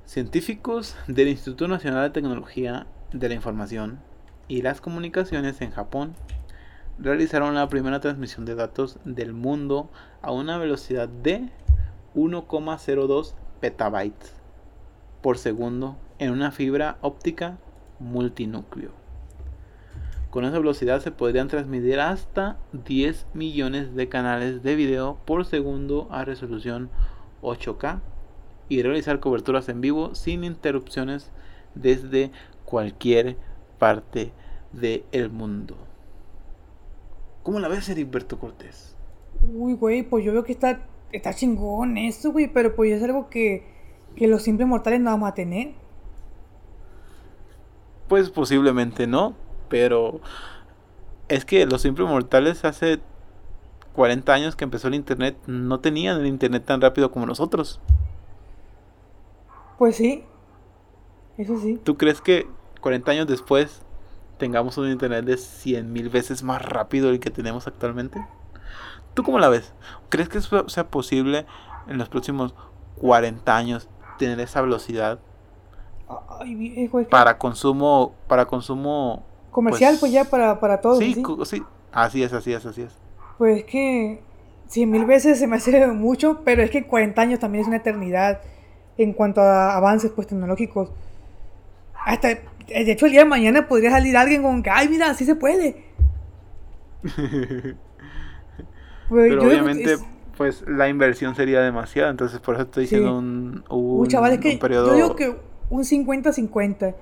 [0.05, 3.99] Científicos del Instituto Nacional de Tecnología de la Información
[4.47, 6.15] y las Comunicaciones en Japón
[6.97, 9.89] realizaron la primera transmisión de datos del mundo
[10.21, 11.49] a una velocidad de
[12.15, 14.31] 1,02 petabytes
[15.21, 17.57] por segundo en una fibra óptica
[17.99, 18.91] multinúcleo.
[20.29, 26.07] Con esa velocidad se podrían transmitir hasta 10 millones de canales de video por segundo
[26.11, 26.89] a resolución
[27.41, 28.01] 8K
[28.69, 31.31] y realizar coberturas en vivo sin interrupciones
[31.75, 32.31] desde
[32.65, 33.37] cualquier
[33.79, 34.31] parte
[34.73, 35.77] del mundo.
[37.43, 38.95] ¿Cómo la ves, Heriberto Cortés?
[39.53, 40.81] Uy, güey, pues yo veo que está,
[41.13, 43.63] está chingón eso, güey, pero pues es algo que,
[44.15, 45.71] que los simples mortales no vamos a tener.
[48.07, 49.35] Pues posiblemente no,
[49.69, 50.21] pero
[51.27, 52.99] es que los simples mortales hace
[53.93, 57.81] 40 años que empezó el internet no tenían el internet tan rápido como nosotros.
[59.77, 60.23] Pues sí.
[61.37, 61.79] Eso sí.
[61.83, 62.47] ¿Tú crees que
[62.81, 63.81] 40 años después
[64.37, 68.25] tengamos un internet de 100 mil veces más rápido del que tenemos actualmente?
[69.13, 69.73] ¿Tú cómo la ves?
[70.09, 71.45] ¿Crees que eso sea posible
[71.87, 72.53] en los próximos
[72.99, 75.19] 40 años tener esa velocidad?
[77.09, 80.99] Para consumo, para consumo comercial, pues, pues ya para, para todos.
[80.99, 82.93] Sí, sí, así es, así es, así es.
[83.37, 84.21] Pues es que
[84.67, 87.77] 100 mil veces se me hace mucho, pero es que 40 años también es una
[87.77, 88.41] eternidad
[88.97, 90.91] en cuanto a avances pues tecnológicos.
[92.05, 95.25] Hasta, de hecho, el día de mañana podría salir alguien con que, ay, mira, así
[95.25, 95.83] se puede.
[97.03, 97.75] pues,
[99.09, 99.97] Pero obviamente,
[100.37, 105.15] pues la inversión sería demasiada, entonces por eso estoy diciendo un, un, que Yo digo
[105.15, 105.35] que
[105.69, 106.95] un 50-50.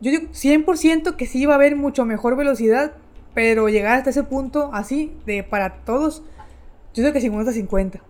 [0.00, 2.92] Yo digo 100% que sí iba a haber mucho mejor velocidad,
[3.34, 6.22] pero llegar hasta ese punto así, de para todos,
[6.94, 8.00] yo digo que 50-50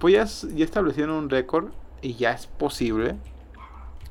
[0.00, 1.68] pues ya, establecieron un récord
[2.02, 3.16] y ya es posible.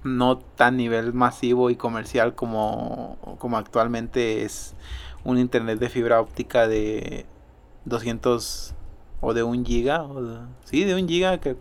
[0.03, 4.75] No tan nivel masivo y comercial como, como actualmente es
[5.25, 7.25] un internet de fibra óptica de
[7.86, 8.75] 200
[9.19, 10.03] o de 1 giga.
[10.03, 11.39] O sí, de 1 giga.
[11.39, 11.55] Que,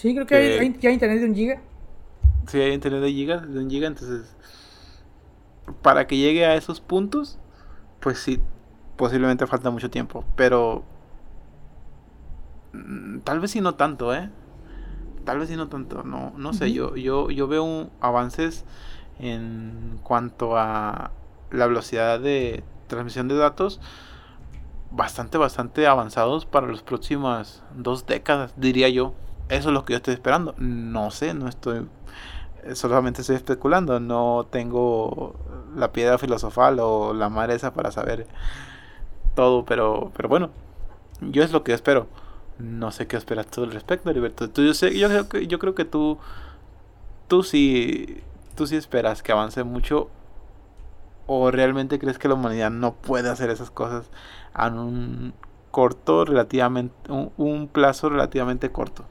[0.00, 1.60] sí, creo que, hay, hay, internet de 1 giga.
[2.46, 3.86] Sí, hay internet de, giga, de 1 giga.
[3.86, 4.34] Entonces,
[5.82, 7.38] para que llegue a esos puntos,
[8.00, 8.40] pues sí,
[8.96, 10.24] posiblemente falta mucho tiempo.
[10.36, 10.84] Pero
[12.72, 14.30] Mm, tal vez sí no tanto, ¿eh?
[15.24, 18.64] Tal vez sí no tanto, no, no sé, yo, yo, yo veo avances
[19.18, 21.10] en cuanto a
[21.50, 23.80] la velocidad de transmisión de datos
[24.90, 29.14] bastante, bastante avanzados para las próximas dos décadas, diría yo.
[29.50, 30.54] Eso es lo que yo estoy esperando.
[30.58, 31.86] No sé, no estoy,
[32.74, 35.34] solamente estoy especulando, no tengo
[35.76, 38.26] la piedra filosofal o la madre esa para saber
[39.34, 40.50] todo, pero, pero bueno,
[41.20, 42.06] yo es lo que espero.
[42.58, 44.50] No sé qué esperas tú al respecto, Heriberto.
[44.50, 46.18] Tú, yo, sé, yo, creo que, yo creo que tú,
[47.26, 48.22] tú sí,
[48.54, 50.10] tú sí esperas que avance mucho.
[51.26, 54.10] ¿O realmente crees que la humanidad no puede hacer esas cosas
[54.58, 55.34] en un
[55.70, 59.04] corto, relativamente, un, plazo relativamente corto?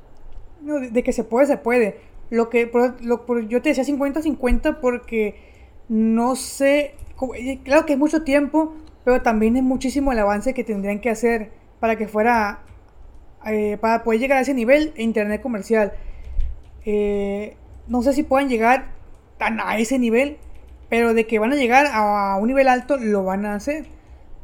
[0.62, 1.97] De, que se puede, se puede.
[2.30, 5.36] Lo que, lo, yo te decía 50-50 porque
[5.88, 6.95] no sé,
[7.38, 11.10] eh, claro que es mucho tiempo, pero también es muchísimo el avance que tendrían que
[11.10, 12.60] hacer para que fuera
[13.45, 15.93] eh, para poder llegar a ese nivel internet comercial.
[16.86, 17.55] Eh,
[17.88, 18.89] no sé si puedan llegar
[19.38, 20.38] tan a ese nivel,
[20.89, 23.86] pero de que van a llegar a un nivel alto, lo van a hacer.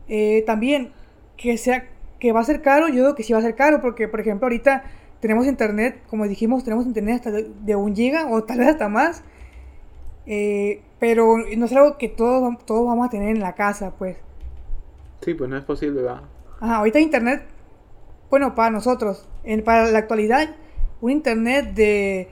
[0.07, 0.93] Eh, también,
[1.37, 1.87] que sea
[2.19, 4.21] que va a ser caro, yo digo que sí va a ser caro, porque por
[4.21, 4.83] ejemplo ahorita
[5.25, 9.23] tenemos internet, como dijimos, tenemos internet hasta de un giga o tal vez hasta más.
[10.99, 14.17] pero no es algo que todos, todos vamos a tener en la casa, pues.
[15.21, 16.23] Sí, pues no es posible, va.
[16.59, 17.41] Ajá, ahorita internet
[18.29, 20.55] bueno, para nosotros, en, para la actualidad,
[21.01, 22.27] un internet de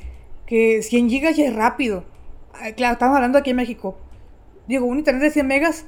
[0.46, 2.04] que 100 gigas ya es rápido.
[2.54, 3.98] Ah, claro, estamos hablando aquí en México.
[4.68, 5.86] Digo, un internet de 100 megas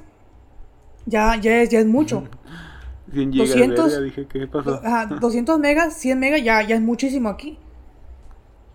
[1.06, 2.24] ya, ya, es, ya es mucho.
[3.12, 4.80] 100 gigas, 200, verga, dije, ¿qué pasó?
[4.84, 7.58] Ajá, 200 megas, 100 megas ya, ya es muchísimo aquí.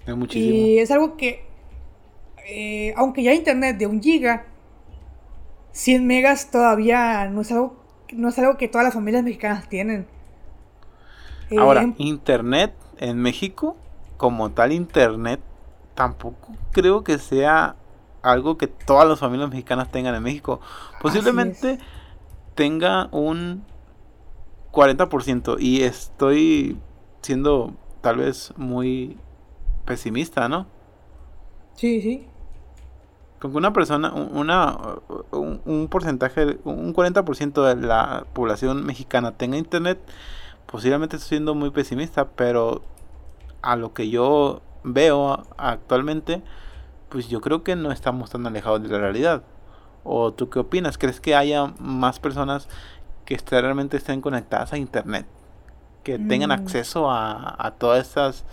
[0.05, 0.55] Es muchísimo.
[0.55, 1.45] Y es algo que,
[2.47, 4.45] eh, aunque ya internet de un giga,
[5.73, 7.75] 100 megas todavía no es algo,
[8.13, 10.07] no es algo que todas las familias mexicanas tienen.
[11.57, 13.75] Ahora, internet en México,
[14.17, 15.41] como tal internet,
[15.95, 17.75] tampoco creo que sea
[18.21, 20.61] algo que todas las familias mexicanas tengan en México.
[21.01, 21.79] Posiblemente
[22.55, 23.63] tenga un
[24.72, 26.78] 40% y estoy
[27.22, 29.17] siendo tal vez muy
[29.86, 30.67] pesimista, ¿no?
[31.76, 32.28] sí, sí.
[33.39, 34.78] Con que una persona, un- una,
[35.32, 39.99] un, un porcentaje, un 40% de la población mexicana tenga internet,
[40.67, 42.84] posiblemente estoy siendo muy pesimista, pero
[43.61, 46.43] a lo que yo veo actualmente,
[47.09, 49.43] pues yo creo que no estamos tan alejados de la realidad.
[50.03, 50.97] ¿O tú qué opinas?
[50.97, 52.69] ¿Crees que haya más personas
[53.26, 55.26] que est- realmente estén conectadas a internet?
[56.03, 56.53] Que tengan Mm.
[56.53, 58.45] acceso a, a todas estas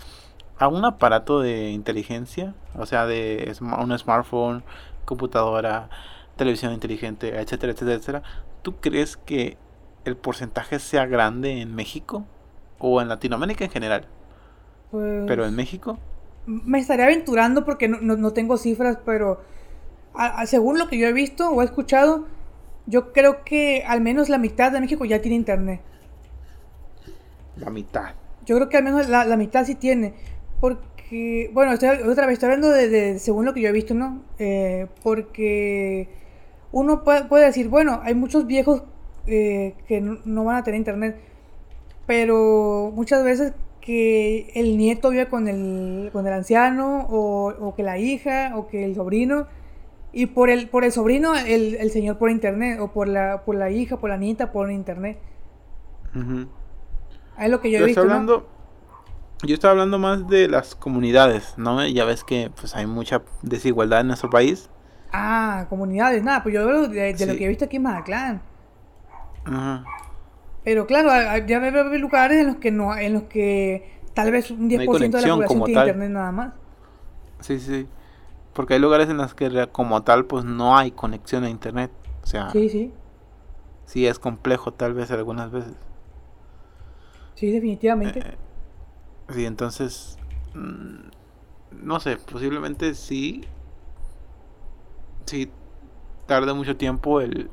[0.59, 4.61] a un aparato de inteligencia, o sea, de un smartphone,
[5.05, 5.89] computadora,
[6.35, 8.23] televisión inteligente, etcétera, etcétera, etcétera.
[8.61, 9.57] ¿Tú crees que
[10.05, 12.25] el porcentaje sea grande en México
[12.77, 14.05] o en Latinoamérica en general?
[14.91, 15.97] Pues, Pero en México,
[16.45, 19.41] Me estaré aventurando porque no, no- no tengo cifras, pero
[20.15, 22.25] a- a- según lo que yo he visto o he escuchado,
[22.89, 25.81] yo creo que al menos la mitad de México ya tiene internet.
[27.55, 28.15] la mitad.
[28.45, 30.13] Yo creo que al menos la, la mitad sí tiene.
[30.59, 33.93] Porque, bueno, estoy- otra vez estoy hablando de, de- según lo que yo he visto,
[33.93, 34.23] ¿no?
[34.39, 36.09] Eh, porque
[36.71, 38.83] uno puede, puede decir, bueno, hay muchos viejos
[39.27, 41.17] eh, que no, no van a tener internet.
[42.07, 47.83] Pero muchas veces que el nieto vive con el, con el anciano, o, o que
[47.83, 49.47] la hija, o que el sobrino.
[50.11, 53.55] Y por el, por el sobrino, el, el señor por internet, o por la, por
[53.55, 55.19] la hija, por la nieta, por internet.
[56.15, 56.47] Ujú.
[57.39, 58.03] Es lo que yo he visto.
[58.03, 58.11] ¿no?
[58.11, 58.49] hablando,
[59.43, 61.85] yo estoy hablando más de las comunidades, ¿no?
[61.87, 64.69] Ya ves que pues hay mucha desigualdad en nuestro país.
[65.11, 68.41] Ah, comunidades, nada, pues yo hablo de, de lo que he visto aquí en Mazatlán.
[69.45, 69.85] Ajá.
[70.63, 71.09] Pero claro,
[71.47, 75.21] ya haber lugares en los que no, en los que tal vez un 10% de
[75.21, 76.53] la población tiene internet nada más.
[77.39, 77.87] Sí, sí.
[78.59, 81.91] Porque hay lugares en los que como tal pues no hay conexión a internet.
[82.21, 82.91] O sea, Sí, sí,
[83.85, 85.73] sí es complejo tal vez algunas veces.
[87.35, 88.19] sí, definitivamente.
[88.19, 88.37] Eh,
[89.29, 90.17] sí, entonces
[90.53, 91.09] mm,
[91.83, 93.45] no sé, posiblemente sí
[95.25, 95.51] sí
[96.27, 97.49] tarde mucho tiempo el,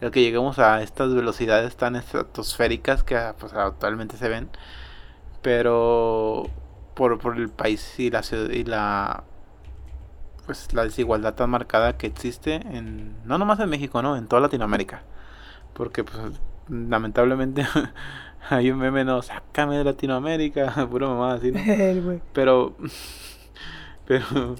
[0.00, 4.50] el que lleguemos a estas velocidades tan estratosféricas que pues actualmente se ven,
[5.42, 6.48] pero
[6.94, 9.24] por, por el país y la ciudad y la
[10.50, 14.42] pues la desigualdad tan marcada que existe en no nomás en México, no, en toda
[14.42, 15.04] Latinoamérica.
[15.74, 16.18] Porque pues
[16.68, 17.64] lamentablemente
[18.50, 21.52] hay un meme no, sácame de Latinoamérica, pura mamá así.
[22.32, 22.74] Pero
[24.06, 24.56] pero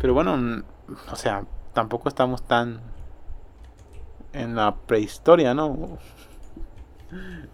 [0.00, 0.64] pero bueno,
[1.12, 2.80] o sea, tampoco estamos tan
[4.32, 5.98] en la prehistoria, ¿no?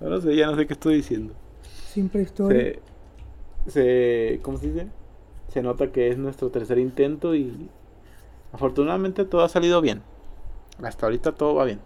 [0.00, 1.34] No sé, ya no sé qué estoy diciendo.
[1.60, 2.78] Simple historia.
[3.66, 4.88] Se, se, ¿cómo se dice?
[5.48, 7.68] Se nota que es nuestro tercer intento y
[8.52, 10.02] afortunadamente todo ha salido bien.
[10.82, 11.80] Hasta ahorita todo va bien.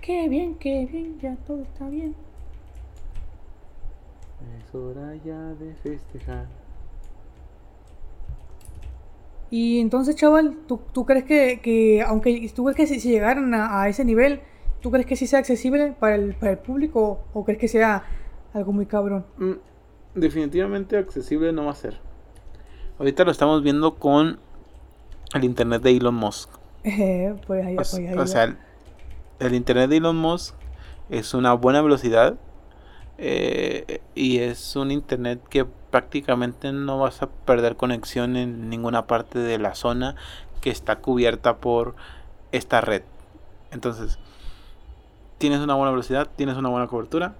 [0.00, 2.14] Qué bien, qué bien, ya todo está bien.
[4.58, 6.46] Es hora ya de festejar.
[9.50, 13.54] Y entonces, chaval, ¿tú, tú crees que, que aunque tú crees que si, si llegaran
[13.54, 14.40] a, a ese nivel,
[14.80, 18.02] ¿tú crees que sí sea accesible para el, para el público o crees que sea
[18.54, 19.24] algo muy cabrón?
[19.36, 19.52] Mm,
[20.14, 21.98] definitivamente accesible no va a ser.
[22.98, 24.38] Ahorita lo estamos viendo con
[25.34, 26.50] el internet de Elon Musk.
[26.84, 28.56] Eh, pues ahí, O, pues ahí o sea, el,
[29.40, 30.54] el internet de Elon Musk
[31.10, 32.36] es una buena velocidad
[33.18, 39.38] eh, y es un internet que prácticamente no vas a perder conexión en ninguna parte
[39.38, 40.16] de la zona
[40.60, 41.94] que está cubierta por
[42.50, 43.02] esta red.
[43.70, 44.18] Entonces,
[45.38, 47.34] tienes una buena velocidad, tienes una buena cobertura,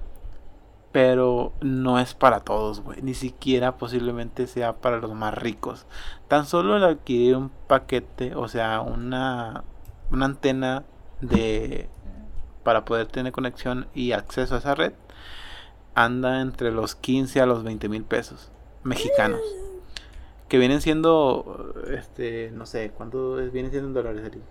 [0.92, 3.00] pero no es para todos, güey.
[3.02, 5.86] Ni siquiera posiblemente sea para los más ricos.
[6.28, 9.64] Tan solo el adquirir un paquete, o sea, una,
[10.10, 10.84] una antena
[11.20, 11.88] de
[12.62, 14.92] para poder tener conexión y acceso a esa red,
[15.94, 18.52] anda entre los 15 a los 20 mil pesos
[18.84, 19.40] mexicanos.
[20.48, 24.22] Que vienen siendo, este, no sé, ¿cuánto es- viene siendo en dólares?
[24.26, 24.42] Eric?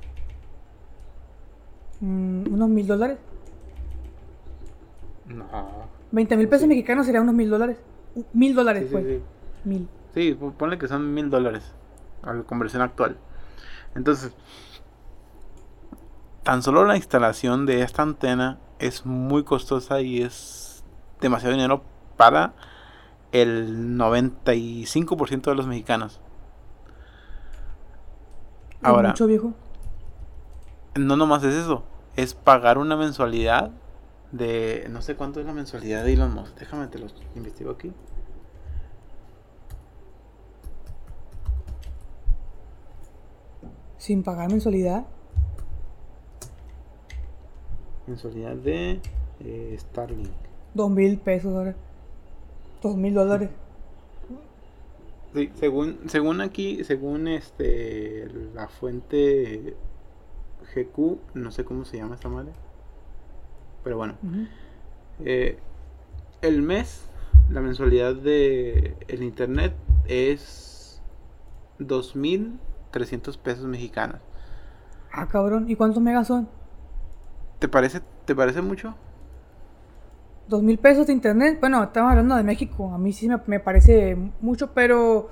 [1.99, 3.17] Mm, unos mil dólares.
[5.27, 5.47] No.
[6.11, 6.67] 20 mil pesos Sí.
[6.67, 7.77] mexicanos serían unos mil dólares.
[8.15, 9.05] Uh, Mil dólares, Sí, sí, pues.
[9.05, 9.21] sí.
[9.63, 9.87] Mil.
[10.13, 11.63] Sí, po- ponle que son mil dólares
[12.23, 13.17] a la conversión actual.
[13.95, 14.33] Entonces,
[16.43, 20.83] tan solo la instalación de esta antena es muy costosa y es
[21.21, 21.83] demasiado dinero
[22.17, 22.53] para
[23.31, 26.19] el 95% de los mexicanos.
[28.81, 29.53] Ahora, mucho viejo?
[30.95, 31.83] no nomás es eso,
[32.15, 33.71] es pagar una mensualidad
[34.31, 36.57] de no sé cuánto es la mensualidad de Elon Musk.
[36.57, 37.91] Déjame te lo investigo aquí.
[43.97, 45.05] Sin pagar mensualidad.
[48.07, 48.99] Mensualidad de
[49.41, 50.31] eh, Starlink.
[50.73, 51.75] Dos mil pesos ahora.
[52.81, 53.49] Dos mil dólares.
[55.35, 59.75] Sí, según, según aquí, según este la fuente
[60.73, 62.51] GQ, no sé cómo se llama esta madre.
[63.83, 64.15] Pero bueno.
[65.19, 65.57] Eh,
[66.41, 67.01] el mes,
[67.49, 69.73] la mensualidad de el internet
[70.05, 71.01] es
[71.79, 74.21] 2.300 pesos mexicanos.
[75.11, 75.69] Ah, cabrón.
[75.69, 76.49] ¿Y cuántos megas son?
[77.59, 78.95] ¿Te parece, ¿Te parece mucho?
[80.47, 81.57] Dos mil pesos de internet.
[81.59, 82.93] Bueno, estamos hablando de México.
[82.93, 85.29] A mí sí me, me parece mucho, pero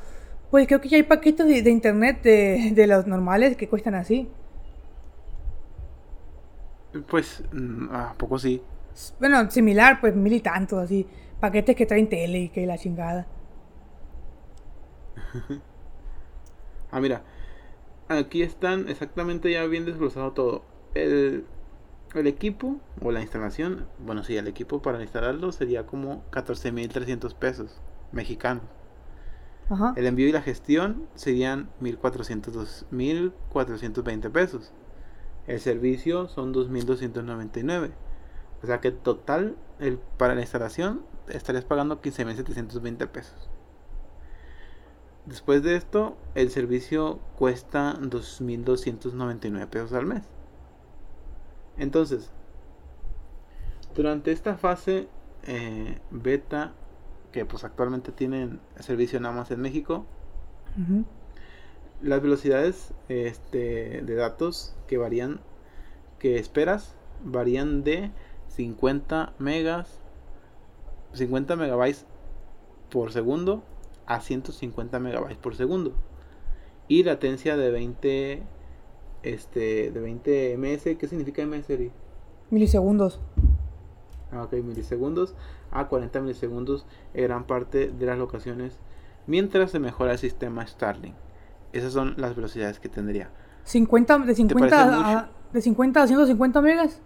[0.52, 3.95] pues creo que ya hay paquetes de, de internet de, de los normales que cuestan
[3.95, 4.30] así.
[7.08, 8.62] Pues, mm, a poco sí.
[9.20, 11.08] Bueno, similar, pues mil y tantos así.
[11.40, 13.28] Paquetes que traen tele y que la chingada.
[16.92, 17.24] Ah, mira.
[18.08, 20.66] Aquí están exactamente ya bien desglosado todo.
[20.96, 21.46] El,
[22.16, 27.80] el equipo o la instalación, bueno, sí, el equipo para instalarlo sería como 14.300 pesos
[28.12, 28.64] mexicanos.
[29.70, 29.94] Ajá.
[29.96, 34.74] El envío y la gestión serían 1402 1.420 pesos.
[35.50, 37.89] El servicio son 2.299.
[38.62, 43.50] O sea que total, el, para la instalación, estarías pagando 15.720 pesos.
[45.26, 50.22] Después de esto, el servicio cuesta 2.299 pesos al mes.
[51.78, 52.30] Entonces,
[53.95, 55.08] durante esta fase
[55.47, 56.74] eh, beta,
[57.32, 60.06] que pues actualmente tienen servicio nada más en México.
[62.02, 65.39] Las velocidades este, de datos que varían,
[66.18, 68.12] que esperas, varían de
[68.50, 70.00] 50 megas,
[71.14, 72.06] 50 megabytes
[72.89, 73.64] por segundo
[74.06, 75.93] a 150 megabytes por segundo.
[76.88, 78.43] Y latencia de 20,
[79.24, 80.97] este, de 20 ms.
[80.97, 81.91] ¿Qué significa ms?
[82.50, 83.20] Milisegundos.
[84.32, 85.36] Ah, ok, milisegundos
[85.72, 88.80] a 40 milisegundos en gran parte de las locaciones
[89.28, 91.16] mientras se mejora el sistema Starlink.
[91.74, 93.30] Esas son las velocidades que tendría.
[93.63, 97.01] 50, de 50 parece a, de 50 a 150 megas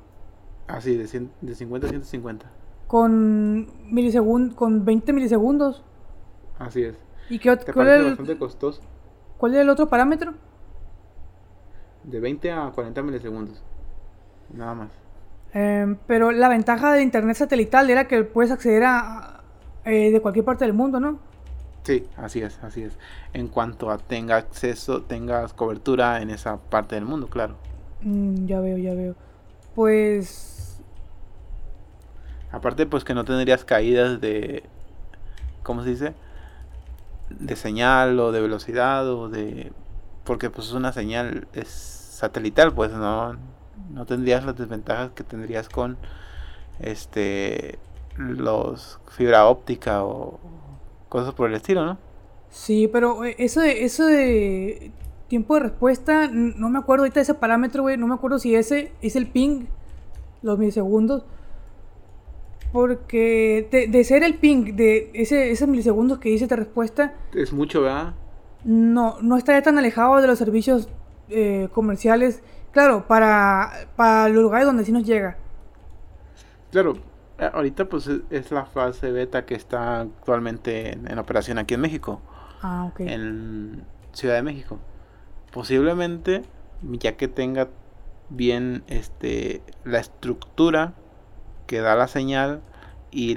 [0.68, 2.46] Así, de, 100 de 50 a 150.
[2.88, 5.84] con milisegun- con 20 milisegundos.
[6.60, 6.96] Así es.
[7.30, 8.82] ¿Y qué, ot- ¿Te cuál, es el, bastante costoso?
[9.38, 10.34] cuál es el otro parámetro?
[12.04, 13.62] De 20 a 40 milisegundos.
[14.54, 14.90] Nada más.
[15.54, 19.42] Em, pero la ventaja de internet satelital era que puedes acceder a
[19.86, 21.20] eh, de cualquier parte del mundo, ¿no?
[21.84, 22.98] Sí, así es, así es.
[23.34, 27.56] En cuanto a tenga acceso, tengas cobertura en esa parte del mundo, claro.
[28.02, 29.16] Mm, ya veo, ya veo.
[29.76, 30.54] Pues
[32.54, 34.64] Aparte, pues que no tendrías caídas de.
[35.64, 36.14] ¿Cómo se dice?
[37.32, 39.74] De señal o de velocidad o de.
[40.24, 43.36] Porque pues es una señal es satelital, pues no.
[43.90, 45.98] No tendrías las desventajas que tendrías con.
[46.80, 47.80] Este.
[48.18, 50.40] Los fibra óptica o
[51.14, 51.98] cosas por el estilo, ¿no?
[52.50, 54.92] sí, pero eh, eso de, eso de
[55.28, 57.98] tiempo de respuesta, no me acuerdo ahorita de ese parámetro, güey.
[57.98, 59.66] No me acuerdo si ese es el ping,
[60.42, 61.26] los milisegundos.
[62.72, 67.54] Porque de, de ser el ping de ese, esos milisegundos que dice de respuesta, Es
[67.54, 68.14] mucho, ¿verdad?
[68.64, 70.90] no, no estaría tan alejado de los servicios
[71.30, 72.42] eh, comerciales.
[72.72, 75.38] Claro, para, para los lugares donde sí nos llega.
[76.72, 76.98] Claro,
[77.40, 82.22] ahorita pues es- la fase beta que está actualmente en, en operación aquí en México,
[82.62, 83.02] Ah, ok.
[83.02, 84.80] en Ciudad de México.
[85.52, 86.44] Posiblemente,
[86.82, 87.70] ya que tenga
[88.30, 90.94] bien este la estructura
[91.68, 92.62] que da la señal
[93.12, 93.36] y,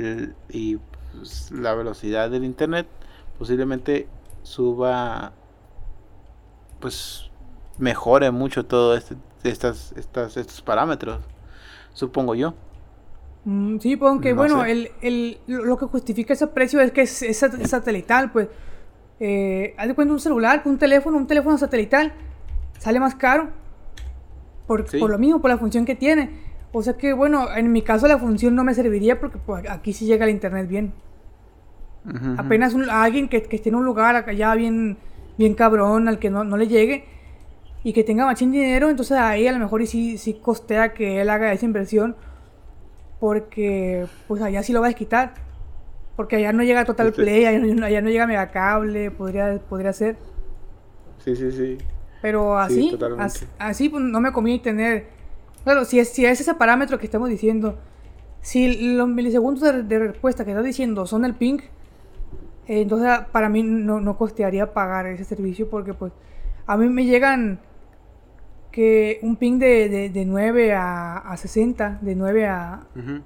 [0.49, 0.78] y,
[1.12, 2.86] pues, la velocidad del internet,
[3.38, 4.09] posiblemente
[4.42, 5.32] suba
[6.80, 7.30] pues
[7.78, 11.20] mejore mucho todo este estas estas estos parámetros,
[11.92, 12.55] supongo yo.
[13.47, 17.22] Mm, sí, aunque No bueno, el, el- lo que justifica ese precio es que es,
[17.22, 18.49] es sat- es satelital, pues.
[19.20, 22.12] Eh, haz de cuenta un celular, un teléfono, un teléfono satelital
[22.78, 23.49] sale más caro
[24.66, 24.99] por, Sí.
[24.99, 26.30] por lo mismo, por la función que tiene.
[26.72, 29.92] O sea que bueno, en mi caso la función no me serviría porque pues, aquí
[29.92, 30.92] sí llega el internet bien.
[32.05, 32.34] Ujú, ujú.
[32.40, 34.99] Apenas un- alguien que, que esté en un lugar ya bien,
[35.38, 37.05] bien cabrón al que no, no le llegue,
[37.84, 41.20] y que tenga machín dinero, entonces ahí a lo mejor y sí, sí costea que
[41.20, 42.16] él haga esa inversión
[43.20, 45.34] porque pues allá sí lo va a quitar.
[46.16, 50.16] Porque allá no llega Total Play, allá no, allá no llega Megacable, podría, podría ser.
[51.22, 51.78] Sí, sí, sí.
[52.22, 55.06] Pero así, as- así pues, no me conviene tener.
[55.64, 57.76] Claro, si es, si es ese parámetro que estamos diciendo,
[58.40, 61.58] si los milisegundos de, de respuesta que estás diciendo son el ping,
[62.66, 66.12] eh, entonces para mí no, no costearía pagar ese servicio porque pues
[66.66, 67.60] a mí me llegan
[68.76, 72.82] que un ping de, de, de 9 a, a 60, de 9 a...
[72.94, 73.22] Ujú.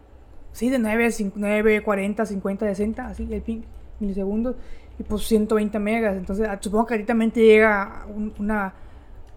[0.53, 3.63] Sí, de 9 a 5, 9, 40, 50, 60, así el ping,
[3.99, 4.55] milisegundos,
[4.97, 6.17] y pues 120 megas.
[6.17, 8.75] Entonces, ah, supongo que ahorita llega un- una,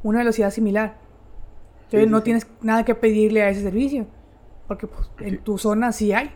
[0.03, 0.97] una velocidad similar.
[1.85, 4.05] Entonces, Sí, no sí, tienes nada que pedirle a ese servicio,
[4.67, 5.37] porque pues, en Sí.
[5.43, 6.29] tu zona sí hay,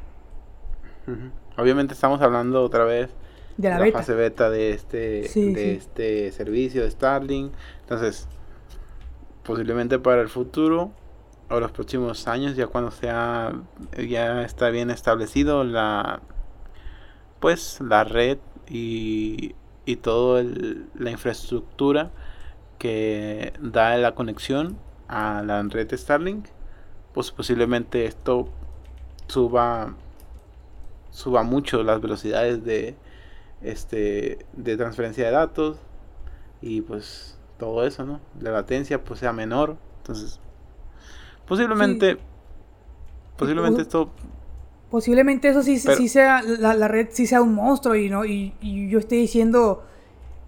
[1.06, 1.62] Ujú.
[1.62, 3.10] Obviamente estamos hablando otra vez
[3.58, 4.00] de la la beta.
[4.00, 4.98] fase beta de este
[5.36, 7.54] de este servicio de Starlink.
[7.82, 8.28] Entonces,
[9.48, 10.92] posiblemente para el futuro
[11.50, 13.54] o los próximos años, ya cuando sea
[13.98, 16.20] ya está bien establecido la
[17.40, 18.38] pues la red
[18.70, 20.44] y y toda
[20.96, 22.12] la infraestructura
[22.78, 24.78] que da la conexión
[25.08, 26.48] a la red Starlink,
[27.14, 28.50] pues posiblemente esto
[29.28, 29.96] suba
[31.12, 32.98] suba mucho las velocidades de
[33.62, 35.78] este de transferencia de datos
[36.62, 38.20] y pues todo eso, ¿no?
[38.40, 40.40] La latencia pues sea menor, entonces
[41.48, 42.18] posiblemente
[43.38, 44.12] posiblemente esto
[44.90, 48.24] Posiblemente eso sí, Pero- sí sea, la, la red sí sea un monstruo y no
[48.24, 49.84] y, y yo esté diciendo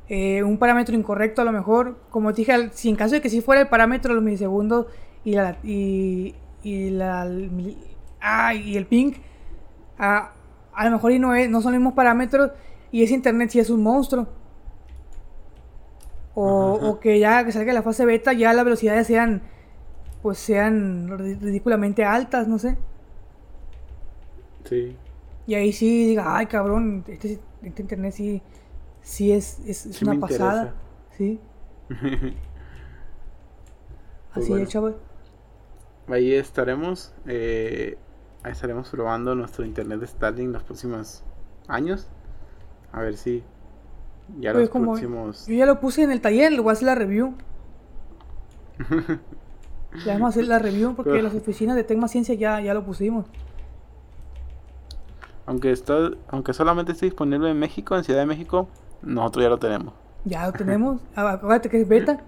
[0.07, 1.97] eh, un parámetro incorrecto a lo mejor.
[2.09, 4.85] Como te dije, si en caso de que sí fuera el parámetro de los milisegundos
[5.25, 7.75] y la y, y la el
[8.21, 9.11] ah, y el ping,
[9.97, 10.31] ah,
[10.73, 12.51] a lo mejor y no, es, no son los mismos parámetros
[12.91, 14.27] y ese internet sí es un monstruo.
[16.41, 19.43] O, que ya que salga la fase beta ya las velocidades sean
[20.23, 22.77] pues sean ri- ridículamente altas, no sé.
[24.65, 24.97] sí,
[25.45, 28.41] Y ahí sí diga, ay cabrón, este, este internet sí,
[29.01, 30.75] sí es, es, es Sí una pasada.
[31.17, 31.39] Sí,
[34.33, 34.65] Pues así bueno.
[34.65, 34.95] es, chaval.
[36.07, 37.97] ahí estaremos eh,
[38.43, 41.23] ahí estaremos probando nuestro internet de Starlink los próximos
[41.67, 42.07] años.
[42.91, 43.43] A ver si
[44.39, 46.73] ya Pues los como- próximos Yo ya lo puse en el taller, le voy a
[46.73, 47.33] hacer la review.
[50.05, 52.73] Le vamos a hacer la review porque Pero- las oficinas de Tecma Ciencia ya, ya
[52.73, 53.25] lo pusimos.
[55.47, 58.67] aunque está aunque solamente esté disponible en México, en Ciudad de México,
[59.01, 59.93] nosotros ya lo tenemos.
[60.25, 61.01] Ya lo tenemos.
[61.15, 62.21] Ah, Acuérdate que es beta.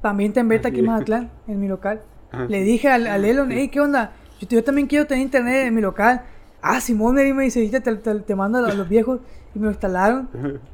[0.00, 0.86] También está en beta aquí en.
[0.86, 2.02] Mazatlán, en mi local.
[2.48, 4.12] Le dije al, al Elon, hey, ¿qué onda?
[4.40, 6.22] Yo, yo también quiero tener internet en mi local.
[6.62, 9.20] Ah, Simón, y me dice, "Viste, te, te, te mando a los viejos
[9.54, 10.28] y me lo instalaron.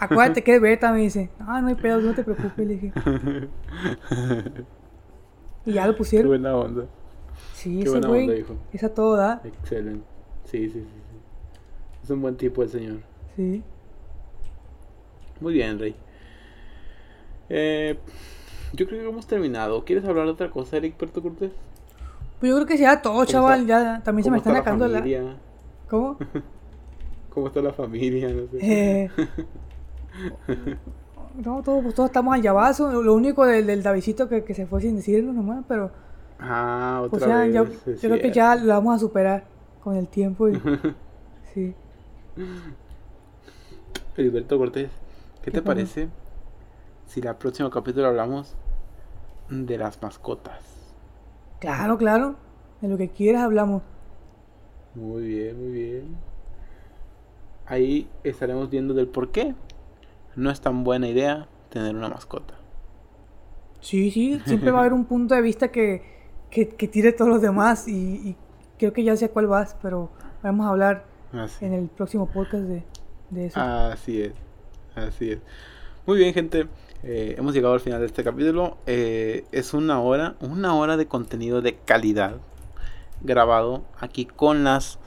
[0.00, 1.30] Acuérdate que es beta, me dice.
[1.40, 2.92] Ah, no hay pedo, no te preocupes, le dije.
[5.66, 6.28] Y ya lo Qué pusieron.
[6.28, 6.86] buena onda.
[7.54, 8.22] Sí, qué ese buena güey.
[8.22, 8.54] onda, hijo.
[8.72, 9.40] Es a todo da.
[9.44, 10.04] Excelente.
[10.44, 11.16] Sí, sí, sí, sí.
[12.04, 12.96] Es un buen tipo el señor.
[13.36, 13.62] Sí.
[15.40, 15.94] Muy bien, Rey.
[17.50, 17.98] Eh,
[18.72, 19.84] yo creo que hemos terminado.
[19.84, 21.52] ¿Quieres hablar de otra cosa, Eric Puerto Cortés?
[22.40, 23.66] Pues yo creo que sea todo, chaval.
[23.66, 24.98] Ya también se me ¿Cómo están está acabando la.
[24.98, 25.36] familia?
[25.88, 26.16] ¿Cómo?
[27.38, 28.28] ¿Cómo está la familia?
[28.30, 28.58] No sé.
[29.04, 29.10] Eh,
[31.44, 33.00] no, todos, pues, todos estamos al llavazo.
[33.00, 35.92] Lo- único del, del Davidcito que, que se fue sin decirnos nomás, pero.
[36.40, 37.52] Ah, O otra sea, vez.
[37.52, 37.70] ya- yo
[38.00, 39.44] creo que ya lo vamos a superar
[39.84, 40.48] con el tiempo.
[40.48, 40.60] Y,
[41.54, 41.74] sí.
[44.16, 44.90] Heriberto Cortés,
[45.36, 46.08] ¿qué, ¿Qué te parece
[47.06, 48.54] si la próximo capítulo hablamos
[49.48, 50.60] de las mascotas?
[51.60, 52.34] Claro, claro.
[52.80, 53.82] De lo que quieras hablamos.
[54.94, 56.04] Muy bien, muy bien.
[57.68, 59.54] Ahí estaremos viendo del por qué
[60.36, 62.54] no es tan buena idea tener una mascota.
[63.80, 64.40] Sí, sí.
[64.46, 66.02] Siempre va a haber un punto de vista que,
[66.50, 67.86] que, que tire todos los demás.
[67.88, 67.92] Y,
[68.30, 68.36] y
[68.78, 70.10] creo que ya sé a cuál vas, pero
[70.42, 72.84] vamos a hablar Así, en el próximo podcast de,
[73.30, 73.60] de eso.
[73.60, 74.32] así es,
[74.94, 75.38] así es.
[76.06, 76.66] Muy bien, gente.
[77.02, 78.78] eh, hemos llegado al final de este capítulo.
[78.86, 82.36] Eh, es una hora, una hora de contenido de calidad
[83.20, 84.98] grabado aquí con las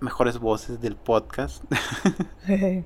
[0.00, 1.64] mejores voces del podcast.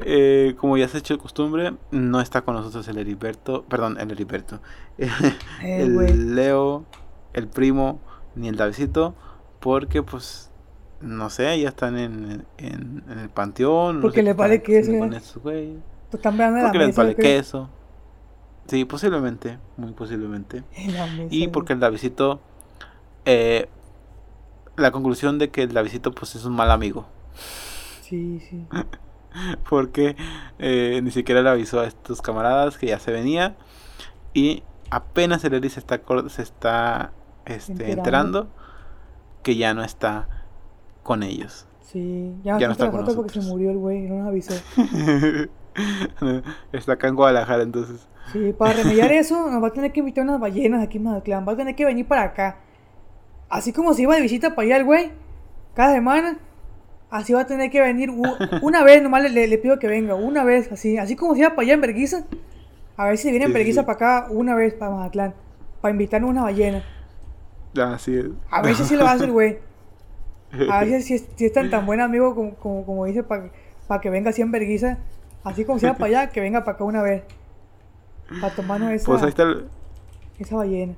[0.00, 3.96] Eh, como ya se ha hecho de costumbre, no está con nosotros el Heriberto, perdón,
[4.00, 4.60] el Heriberto,
[4.98, 5.08] Eh,
[5.62, 6.12] el güey.
[6.14, 6.84] Leo,
[7.32, 8.00] el primo,
[8.34, 9.14] ni el Davidcito,
[9.60, 10.50] porque pues,
[11.00, 13.96] no sé, ya están en, en, en el panteón.
[13.96, 15.20] no Porque les vale queso, con ¿eh?
[16.12, 17.68] están Porque les vale queso.
[18.66, 20.64] Sí, posiblemente, muy posiblemente.
[21.30, 22.40] Y porque el Davidito,
[23.26, 23.68] eh,
[24.76, 27.06] la conclusión de que el Davidito pues es un mal amigo.
[28.02, 28.66] Sí, sí.
[29.68, 30.16] porque
[30.58, 33.56] eh, ni siquiera le avisó a estos camaradas que ya se venía
[34.32, 37.12] y apenas el Eli se está se está
[37.44, 38.40] este, enterando.
[38.40, 38.48] Enterando.
[39.42, 40.28] que ya no está
[41.02, 41.66] con ellos.
[41.80, 43.46] Sí, ya, Ya no está con foto porque se nosotros.
[43.46, 44.54] murió el güey, no nos avisó.
[46.72, 48.08] está acá en Guadalajara entonces.
[48.32, 51.46] Sí, para remediar eso, nos va a tener que invitar unas ballenas aquí en Mazatlán.
[51.46, 52.58] Va a tener que venir para acá.
[53.54, 55.12] Así como se iba de visita para allá el güey,
[55.74, 56.38] cada semana,
[57.08, 58.10] así va a tener que venir
[58.62, 60.98] una vez, nomás le, pido que venga, una vez, así.
[60.98, 62.24] Así como se iba para allá en Berguisa,
[62.96, 63.86] a ver si viene en Sí, Berguisa sí.
[63.86, 65.34] para acá una vez para Mazatlán,
[65.80, 66.82] para invitarnos una ballena.
[67.80, 68.26] Así es.
[68.50, 69.58] A ver si sí lo va a hacer, güey.
[70.68, 74.30] A ver si, es- tan, tan buen amigo como, como, como dice, para que venga
[74.30, 74.98] así en Berguisa.
[75.44, 77.22] Así como se iba para allá, que venga para acá una vez.
[78.40, 79.68] Para tomarnos esa, Pues ahí está el,
[80.40, 80.94] esa ballena.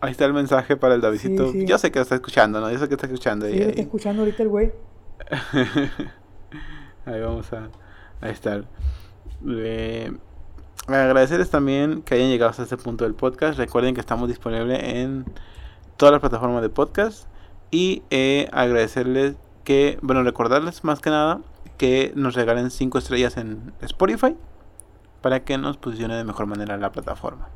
[0.00, 1.52] Ahí está el mensaje para el Davidito.
[1.52, 1.66] Sí, sí.
[1.66, 2.70] Yo sé que está escuchando, ¿no?
[2.70, 3.46] Yo sé que está escuchando.
[3.46, 4.72] Sí, lo está ahí, escuchando ahorita el güey.
[7.06, 7.68] ahí vamos a,
[8.20, 8.64] a estar.
[9.46, 10.12] Eh,
[10.86, 13.58] agradecerles también que hayan llegado hasta este punto del podcast.
[13.58, 15.24] Recuerden que estamos disponibles en
[15.96, 17.28] todas las plataformas de podcast.
[17.70, 19.34] Y eh, agradecerles
[19.64, 21.40] que, bueno, recordarles más que nada
[21.78, 24.36] que nos regalen 5 estrellas en Spotify
[25.20, 27.48] para que nos posicione de mejor manera la plataforma.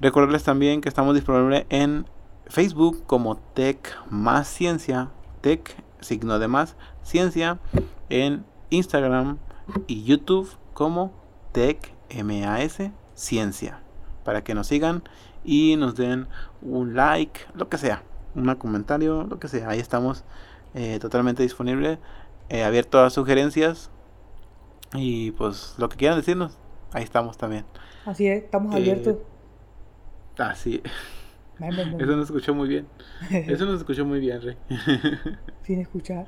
[0.00, 2.06] Recordarles también que estamos disponibles en
[2.46, 7.58] Facebook como Tech Más Ciencia, Tech signo de más Ciencia,
[8.08, 9.38] en Instagram
[9.86, 11.12] y YouTube como
[11.52, 11.94] Tech
[12.24, 12.78] MAS
[13.14, 13.80] Ciencia,
[14.24, 15.02] para que nos sigan
[15.44, 16.28] y nos den
[16.60, 18.02] un like, lo que sea,
[18.34, 19.70] un comentario, lo que sea.
[19.70, 20.24] Ahí estamos
[20.74, 21.98] eh, totalmente disponibles,
[22.48, 23.90] eh, abierto a sugerencias
[24.92, 26.58] y pues lo que quieran decirnos,
[26.92, 27.64] ahí estamos también.
[28.04, 29.16] Así es, estamos Eh, abiertos.
[30.38, 30.82] Ah, sí,
[31.58, 32.86] eso nos escuchó muy bien.
[33.30, 34.56] Eso nos escuchó muy bien, Rey.
[35.62, 36.26] Sin escuchar.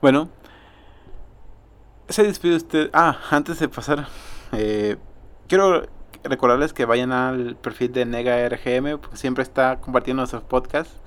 [0.00, 0.28] Bueno,
[2.08, 2.90] se despide usted.
[2.92, 4.06] Ah, antes de pasar,
[4.52, 4.96] eh,
[5.48, 5.86] quiero
[6.24, 11.00] recordarles que vayan al perfil de Nega RGM, porque siempre está compartiendo nuestros podcasts.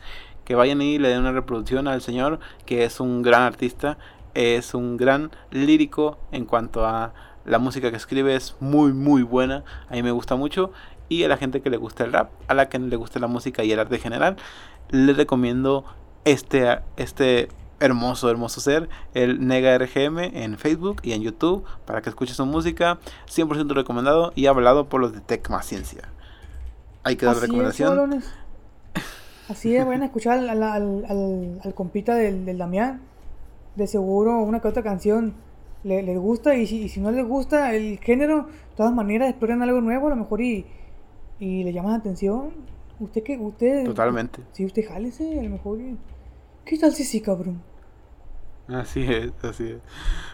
[0.45, 3.97] Que vayan y le den una reproducción al señor, que es un gran artista,
[4.35, 7.13] es un gran lírico en cuanto a
[7.45, 9.63] la música que escribe, es muy, muy buena.
[9.89, 10.71] A mí me gusta mucho.
[11.09, 13.27] Y a la gente que le gusta el rap, a la que le gusta la
[13.27, 14.37] música y el arte en general,
[14.89, 15.85] les recomiendo
[16.23, 17.47] este, este
[17.79, 22.45] hermoso, hermoso ser, el Nega RGM en Facebook y en YouTube para que escuche su
[22.47, 22.97] música,
[23.29, 26.09] 100% recomendado y hablado por los de Tech Más Ciencia.
[27.03, 28.23] Hay que dar Así recomendación.
[29.47, 33.01] Así vayan a escuchar al, al, al, al- al compita del, del Damián.
[33.75, 35.33] De seguro una que otra canción
[35.85, 39.29] le- les gusta y si, y si no les gusta el género, de todas maneras
[39.29, 40.65] exploran algo nuevo a lo mejor y,
[41.39, 42.51] y le llaman la atención.
[42.99, 43.85] Usted que, usted...
[43.85, 44.41] Totalmente.
[44.51, 45.79] Sí, usted jálese, a lo mejor...
[45.81, 45.97] y-
[46.65, 47.61] ¿Qué tal si sí, cabrón?
[48.67, 49.77] Así es, así es.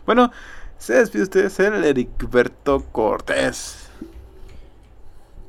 [0.05, 0.31] Bueno,
[0.77, 3.89] se despide usted, el Ericberto Cortés.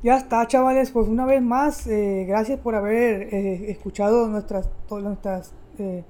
[0.02, 5.04] Ya está, chavales, pues una vez más, eh, gracias por haber eh, escuchado nuestras, todas
[5.04, 6.02] nuestras eh,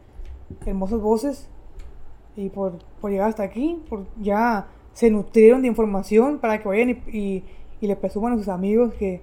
[0.64, 1.48] hermosas voces
[2.36, 6.90] y por, por llegar hasta aquí, por ya se nutrieron de información para que vayan
[6.90, 7.44] y, y,
[7.80, 9.20] y le presuman a sus amigos que,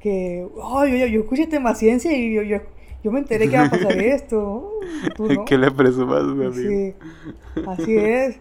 [0.00, 2.58] que "Ay, yo, yo, yo escuché tema ciencia y yo, yo,
[3.04, 4.70] yo me enteré que iba a pasar esto.
[5.16, 5.44] Tú no.
[5.44, 6.52] que le presumas, mi amigo.
[6.70, 6.94] Sí,
[7.66, 8.40] así es.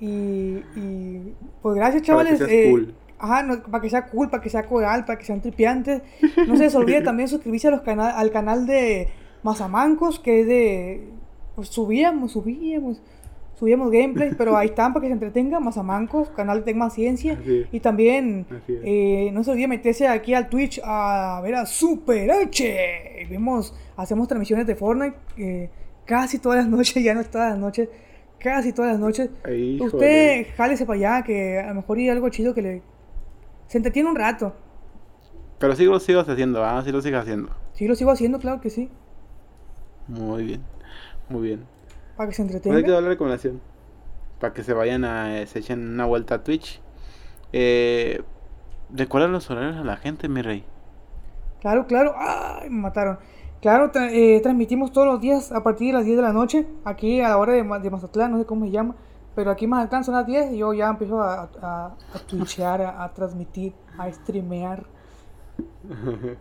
[0.00, 2.38] Y, y pues gracias, Para que chavales.
[2.38, 2.94] seas eh, cool.
[3.18, 6.02] Ajá, no, para que sea cool, para que sea coral, para que sean tripiantes.
[6.46, 9.08] No se les olvide también suscribirse a los cana- al canal de
[9.42, 11.08] Mazamancos, que es de.
[11.54, 13.00] Pues subíamos, subíamos,
[13.56, 15.64] subíamos gameplays, pero ahí están para que se entretengan.
[15.64, 17.38] Mazamancos, canal de Tecma Ciencia.
[17.72, 23.26] Y también eh, no se olvide meterse aquí al Twitch a ver a Super H.
[23.28, 25.70] Vemos, hacemos transmisiones de Fortnite eh,
[26.04, 27.88] casi todas las noches, ya no es todas las noches,
[28.38, 29.30] casi todas las noches.
[29.44, 29.80] Ay.
[29.80, 32.82] Usted jálese para allá, que a lo mejor hay algo chido que le.
[33.66, 34.54] Se entretiene un rato.
[35.58, 37.50] Pero sí lo sigas haciendo, ah, sí lo sigas haciendo.
[37.72, 38.90] Sí, lo sigo haciendo, claro que sí.
[40.06, 40.60] Muy bien,
[41.28, 41.75] muy bien.
[42.16, 42.92] Para que se Pues hay que entretenga.
[42.94, 43.60] dar la recomendación.
[44.40, 45.40] Para que se vayan a.
[45.40, 46.80] eh, se echen una vuelta a Twitch.
[47.52, 48.22] Eh,
[48.94, 50.64] recuerda los horarios a la gente, mi rey.
[51.60, 52.14] Claro, claro.
[52.16, 52.68] ¡Ay!
[52.70, 53.18] Me mataron.
[53.62, 56.66] Claro, tra- eh, transmitimos todos los días a partir de las 10 de la noche.
[56.84, 58.94] Aquí a la hora de, de Mazatlán, no sé cómo se llama.
[59.34, 63.04] Pero aquí Mazatlán son las 10 y yo ya empiezo a, a, a twitchear, a,
[63.04, 64.84] a transmitir, a streamear.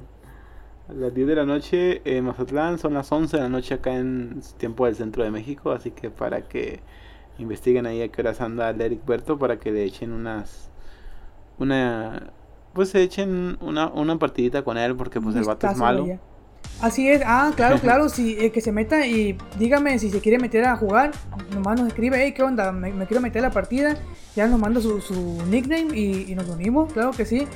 [0.87, 3.95] A las 10 de la noche en Mazatlán, son las 11 de la noche acá
[3.95, 5.71] en tiempo del centro de México.
[5.71, 6.81] Así que para que
[7.39, 10.69] investiguen ahí a qué horas anda el Eric Berto, para que le echen unas.
[11.57, 12.31] Una.
[12.73, 16.05] Pues se echen una, una partidita con él, porque pues el vato es malo.
[16.81, 20.39] Así es, ah, claro, claro, si eh, que se meta y dígame si se quiere
[20.39, 21.11] meter a jugar,
[21.53, 22.71] nomás nos escribe, hey, ¿qué onda?
[22.71, 23.97] Me, me quiero meter a la partida,
[24.35, 27.47] ya nos manda su, su nickname y, y nos unimos, claro que sí.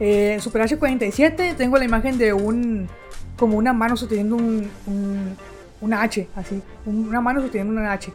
[0.00, 2.88] Eh, Super H47, tengo la imagen de un,
[3.36, 5.36] como una mano sosteniendo un, un,
[5.80, 8.12] una H, así, un- una mano sosteniendo una H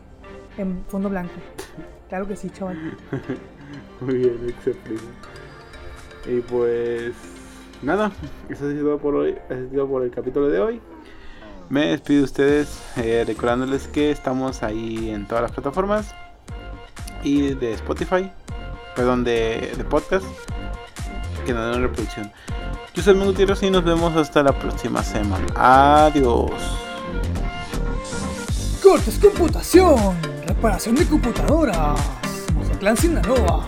[0.57, 1.33] en fondo blanco.
[2.09, 2.77] Claro que sí, chaval.
[4.01, 4.95] Muy bien, excelente.
[6.27, 7.13] Y pues
[7.81, 8.11] nada,
[8.49, 10.81] eso ha sido por hoy, ha sido por el capítulo de hoy.
[11.69, 16.13] Me despido de ustedes eh, recordándoles que estamos ahí en todas las plataformas
[17.23, 18.31] y de Spotify,
[18.95, 20.25] perdón, de, de podcast
[21.45, 22.31] que no den reproducción.
[22.93, 25.45] Yo soy Mango Gutiérrez y nos vemos hasta la próxima semana.
[25.55, 26.51] Adiós.
[28.81, 30.17] Cortes Computación,
[30.47, 31.99] reparación de computadoras,
[32.55, 33.67] Mazatlán Sinaloa.